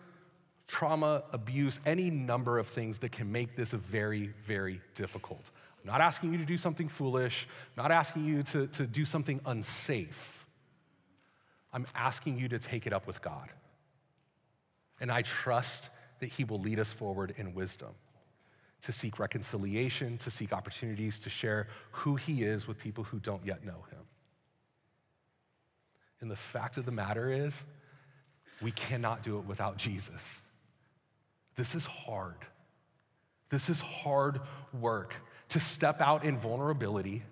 trauma, 0.68 1.24
abuse, 1.34 1.80
any 1.88 2.12
number 2.12 2.60
of 2.60 2.68
things 2.68 3.00
that 3.00 3.12
can 3.12 3.32
make 3.32 3.56
this 3.56 3.72
very, 3.72 4.32
very 4.46 4.80
difficult. 4.94 5.50
I'm 5.82 5.88
not 5.88 6.00
asking 6.00 6.32
you 6.32 6.38
to 6.38 6.46
do 6.46 6.56
something 6.56 6.88
foolish, 6.88 7.48
I'm 7.76 7.82
not 7.82 7.92
asking 7.92 8.26
you 8.26 8.44
to, 8.44 8.68
to 8.68 8.86
do 8.86 9.06
something 9.06 9.42
unsafe. 9.48 10.46
I'm 11.74 11.88
asking 11.96 12.38
you 12.38 12.48
to 12.50 12.60
take 12.60 12.86
it 12.86 12.94
up 12.94 13.08
with 13.08 13.24
God. 13.24 13.50
And 15.00 15.12
I 15.12 15.24
trust 15.24 15.90
that 16.20 16.30
He 16.30 16.44
will 16.44 16.60
lead 16.60 16.78
us 16.80 16.94
forward 16.94 17.34
in 17.36 17.56
wisdom 17.56 17.96
to 18.84 18.92
seek 18.92 19.20
reconciliation, 19.20 20.18
to 20.20 20.32
seek 20.32 20.54
opportunities 20.54 21.20
to 21.20 21.30
share 21.30 21.68
who 21.92 22.16
He 22.16 22.44
is 22.44 22.68
with 22.68 22.78
people 22.78 23.04
who 23.04 23.20
don't 23.20 23.46
yet 23.46 23.66
know 23.66 23.86
Him. 23.92 24.00
And 26.22 26.30
the 26.30 26.36
fact 26.36 26.78
of 26.78 26.86
the 26.86 26.92
matter 26.92 27.32
is, 27.32 27.66
we 28.62 28.72
cannot 28.72 29.24
do 29.24 29.38
it 29.38 29.46
without 29.46 29.78
Jesus. 29.78 30.42
This 31.56 31.76
is 31.76 31.86
hard. 31.86 32.38
This 33.50 33.70
is 33.70 33.80
hard 33.80 34.42
work 34.80 35.14
to 35.50 35.60
step 35.60 36.02
out 36.02 36.24
in 36.24 36.38
vulnerability, 36.38 37.24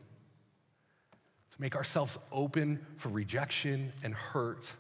to 1.52 1.62
make 1.62 1.76
ourselves 1.76 2.18
open 2.32 2.86
for 2.98 3.10
rejection 3.10 3.92
and 4.04 4.14
hurt. 4.14 4.72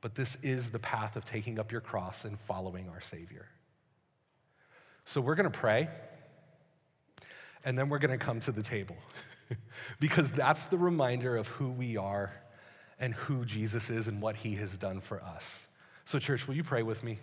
But 0.00 0.14
this 0.14 0.36
is 0.42 0.68
the 0.68 0.78
path 0.78 1.16
of 1.16 1.24
taking 1.24 1.58
up 1.58 1.72
your 1.72 1.80
cross 1.80 2.24
and 2.24 2.38
following 2.40 2.88
our 2.88 3.00
Savior. 3.00 3.46
So 5.04 5.20
we're 5.20 5.34
going 5.34 5.50
to 5.50 5.58
pray, 5.58 5.88
and 7.64 7.78
then 7.78 7.88
we're 7.88 7.98
going 7.98 8.18
to 8.18 8.24
come 8.24 8.40
to 8.40 8.52
the 8.52 8.62
table 8.62 8.96
because 10.00 10.30
that's 10.32 10.62
the 10.64 10.78
reminder 10.78 11.36
of 11.36 11.46
who 11.48 11.70
we 11.70 11.96
are 11.96 12.32
and 12.98 13.14
who 13.14 13.44
Jesus 13.44 13.90
is 13.90 14.08
and 14.08 14.20
what 14.22 14.36
he 14.36 14.54
has 14.56 14.76
done 14.76 15.00
for 15.00 15.22
us. 15.22 15.66
So, 16.04 16.18
church, 16.18 16.46
will 16.46 16.54
you 16.54 16.64
pray 16.64 16.82
with 16.82 17.02
me? 17.02 17.18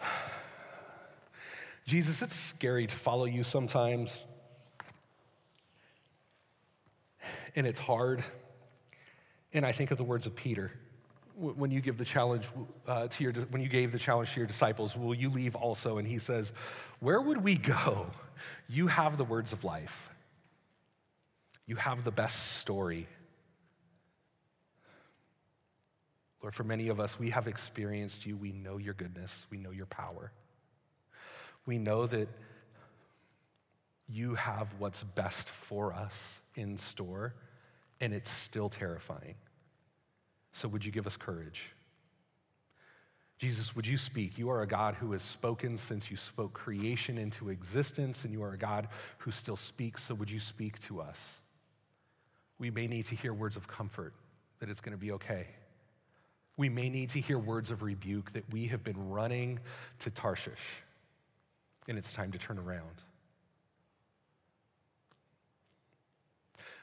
Jesus, 1.86 2.22
it's 2.22 2.36
scary 2.36 2.86
to 2.86 2.96
follow 2.96 3.24
you 3.24 3.42
sometimes. 3.42 4.24
And 7.56 7.66
it's 7.66 7.80
hard. 7.80 8.22
And 9.52 9.66
I 9.66 9.72
think 9.72 9.90
of 9.90 9.98
the 9.98 10.04
words 10.04 10.26
of 10.26 10.34
Peter 10.34 10.72
when 11.36 11.70
you 11.70 11.80
give 11.80 11.98
the 11.98 12.04
challenge 12.04 12.46
uh, 12.86 13.08
to 13.08 13.24
your, 13.24 13.32
when 13.50 13.60
you 13.60 13.68
gave 13.68 13.92
the 13.92 13.98
challenge 13.98 14.32
to 14.34 14.40
your 14.40 14.46
disciples, 14.46 14.96
will 14.96 15.14
you 15.14 15.30
leave 15.30 15.54
also? 15.56 15.98
And 15.98 16.06
he 16.06 16.18
says, 16.18 16.52
Where 17.00 17.20
would 17.20 17.42
we 17.42 17.56
go? 17.56 18.06
You 18.68 18.86
have 18.86 19.18
the 19.18 19.24
words 19.24 19.52
of 19.52 19.64
life. 19.64 19.94
You 21.66 21.76
have 21.76 22.04
the 22.04 22.10
best 22.10 22.58
story. 22.58 23.08
Lord, 26.42 26.54
for 26.54 26.64
many 26.64 26.88
of 26.88 27.00
us, 27.00 27.18
we 27.18 27.30
have 27.30 27.48
experienced 27.48 28.26
you. 28.26 28.36
We 28.36 28.52
know 28.52 28.76
your 28.76 28.94
goodness. 28.94 29.46
We 29.50 29.56
know 29.56 29.70
your 29.70 29.86
power. 29.86 30.30
We 31.64 31.78
know 31.78 32.06
that 32.06 32.28
you 34.08 34.34
have 34.34 34.68
what's 34.78 35.02
best 35.02 35.48
for 35.68 35.94
us 35.94 36.42
in 36.56 36.76
store, 36.76 37.34
and 38.00 38.12
it's 38.12 38.30
still 38.30 38.68
terrifying. 38.68 39.34
So, 40.54 40.68
would 40.68 40.84
you 40.84 40.92
give 40.92 41.06
us 41.06 41.16
courage? 41.16 41.62
Jesus, 43.38 43.74
would 43.74 43.86
you 43.86 43.98
speak? 43.98 44.38
You 44.38 44.48
are 44.50 44.62
a 44.62 44.66
God 44.66 44.94
who 44.94 45.10
has 45.12 45.22
spoken 45.22 45.76
since 45.76 46.10
you 46.10 46.16
spoke 46.16 46.54
creation 46.54 47.18
into 47.18 47.50
existence, 47.50 48.24
and 48.24 48.32
you 48.32 48.42
are 48.44 48.52
a 48.52 48.58
God 48.58 48.88
who 49.18 49.32
still 49.32 49.56
speaks. 49.56 50.04
So, 50.04 50.14
would 50.14 50.30
you 50.30 50.38
speak 50.38 50.80
to 50.86 51.00
us? 51.00 51.40
We 52.60 52.70
may 52.70 52.86
need 52.86 53.06
to 53.06 53.16
hear 53.16 53.34
words 53.34 53.56
of 53.56 53.66
comfort 53.66 54.14
that 54.60 54.70
it's 54.70 54.80
going 54.80 54.96
to 54.96 54.98
be 54.98 55.10
okay. 55.12 55.48
We 56.56 56.68
may 56.68 56.88
need 56.88 57.10
to 57.10 57.20
hear 57.20 57.36
words 57.36 57.72
of 57.72 57.82
rebuke 57.82 58.32
that 58.32 58.44
we 58.52 58.68
have 58.68 58.84
been 58.84 59.10
running 59.10 59.58
to 59.98 60.10
Tarshish, 60.10 60.52
and 61.88 61.98
it's 61.98 62.12
time 62.12 62.30
to 62.30 62.38
turn 62.38 62.60
around. 62.60 63.02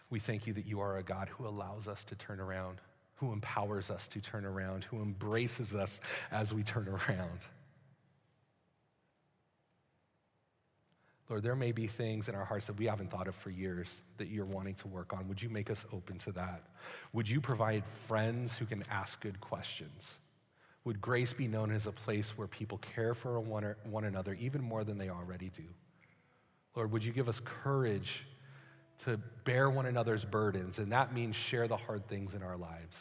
We 0.09 0.19
thank 0.19 0.45
you 0.45 0.51
that 0.55 0.65
you 0.65 0.81
are 0.81 0.97
a 0.97 1.03
God 1.03 1.29
who 1.29 1.47
allows 1.47 1.87
us 1.87 2.03
to 2.03 2.15
turn 2.15 2.41
around, 2.41 2.81
who 3.21 3.31
empowers 3.31 3.91
us 3.91 4.07
to 4.07 4.19
turn 4.19 4.45
around, 4.45 4.83
who 4.83 4.97
embraces 4.97 5.75
us 5.75 6.01
as 6.31 6.53
we 6.53 6.63
turn 6.63 6.87
around. 6.89 7.39
Lord, 11.29 11.43
there 11.43 11.55
may 11.55 11.71
be 11.71 11.87
things 11.87 12.27
in 12.27 12.35
our 12.35 12.43
hearts 12.43 12.65
that 12.65 12.77
we 12.77 12.87
haven't 12.87 13.11
thought 13.11 13.27
of 13.27 13.35
for 13.35 13.51
years 13.51 13.87
that 14.17 14.27
you're 14.27 14.43
wanting 14.43 14.73
to 14.75 14.87
work 14.87 15.13
on. 15.13 15.27
Would 15.29 15.41
you 15.41 15.49
make 15.49 15.69
us 15.69 15.85
open 15.93 16.17
to 16.19 16.31
that? 16.33 16.63
Would 17.13 17.29
you 17.29 17.39
provide 17.39 17.83
friends 18.07 18.53
who 18.53 18.65
can 18.65 18.83
ask 18.89 19.21
good 19.21 19.39
questions? 19.39 20.17
Would 20.83 20.99
grace 20.99 21.31
be 21.31 21.47
known 21.47 21.71
as 21.71 21.85
a 21.85 21.91
place 21.91 22.35
where 22.35 22.47
people 22.47 22.79
care 22.79 23.13
for 23.13 23.39
one, 23.39 23.75
one 23.85 24.05
another 24.05 24.33
even 24.33 24.61
more 24.61 24.83
than 24.83 24.97
they 24.97 25.09
already 25.09 25.51
do? 25.55 25.63
Lord, 26.75 26.91
would 26.91 27.05
you 27.05 27.13
give 27.13 27.29
us 27.29 27.39
courage 27.45 28.23
to 29.05 29.19
bear 29.45 29.69
one 29.69 29.85
another's 29.85 30.25
burdens, 30.25 30.77
and 30.77 30.91
that 30.91 31.13
means 31.13 31.35
share 31.35 31.67
the 31.67 31.77
hard 31.77 32.07
things 32.07 32.35
in 32.35 32.43
our 32.43 32.57
lives. 32.57 32.95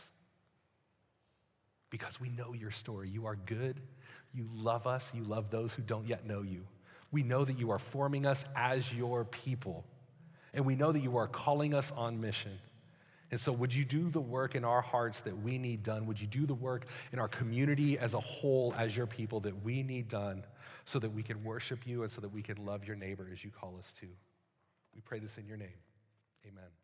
Because 1.90 2.20
we 2.20 2.28
know 2.30 2.52
your 2.52 2.70
story. 2.70 3.08
You 3.08 3.26
are 3.26 3.36
good. 3.46 3.80
You 4.32 4.48
love 4.54 4.86
us. 4.86 5.10
You 5.14 5.24
love 5.24 5.50
those 5.50 5.72
who 5.72 5.82
don't 5.82 6.06
yet 6.06 6.26
know 6.26 6.42
you. 6.42 6.64
We 7.12 7.22
know 7.22 7.44
that 7.44 7.58
you 7.58 7.70
are 7.70 7.78
forming 7.78 8.26
us 8.26 8.44
as 8.54 8.92
your 8.92 9.24
people. 9.24 9.84
And 10.54 10.64
we 10.64 10.76
know 10.76 10.92
that 10.92 11.00
you 11.00 11.16
are 11.16 11.26
calling 11.26 11.74
us 11.74 11.92
on 11.96 12.20
mission. 12.20 12.58
And 13.30 13.38
so, 13.38 13.52
would 13.52 13.72
you 13.72 13.84
do 13.84 14.10
the 14.10 14.20
work 14.20 14.56
in 14.56 14.64
our 14.64 14.80
hearts 14.80 15.20
that 15.20 15.40
we 15.40 15.56
need 15.56 15.84
done? 15.84 16.06
Would 16.06 16.20
you 16.20 16.26
do 16.26 16.46
the 16.46 16.54
work 16.54 16.86
in 17.12 17.20
our 17.20 17.28
community 17.28 17.96
as 17.96 18.14
a 18.14 18.20
whole, 18.20 18.74
as 18.76 18.96
your 18.96 19.06
people, 19.06 19.38
that 19.40 19.62
we 19.62 19.82
need 19.82 20.08
done 20.08 20.44
so 20.84 20.98
that 20.98 21.10
we 21.10 21.22
can 21.22 21.42
worship 21.44 21.86
you 21.86 22.02
and 22.02 22.10
so 22.10 22.20
that 22.20 22.28
we 22.32 22.42
can 22.42 22.64
love 22.64 22.84
your 22.84 22.96
neighbor 22.96 23.28
as 23.32 23.44
you 23.44 23.50
call 23.50 23.76
us 23.78 23.92
to? 24.00 24.06
We 24.94 25.00
pray 25.00 25.20
this 25.20 25.38
in 25.38 25.46
your 25.46 25.56
name. 25.56 25.68
Amen. 26.44 26.79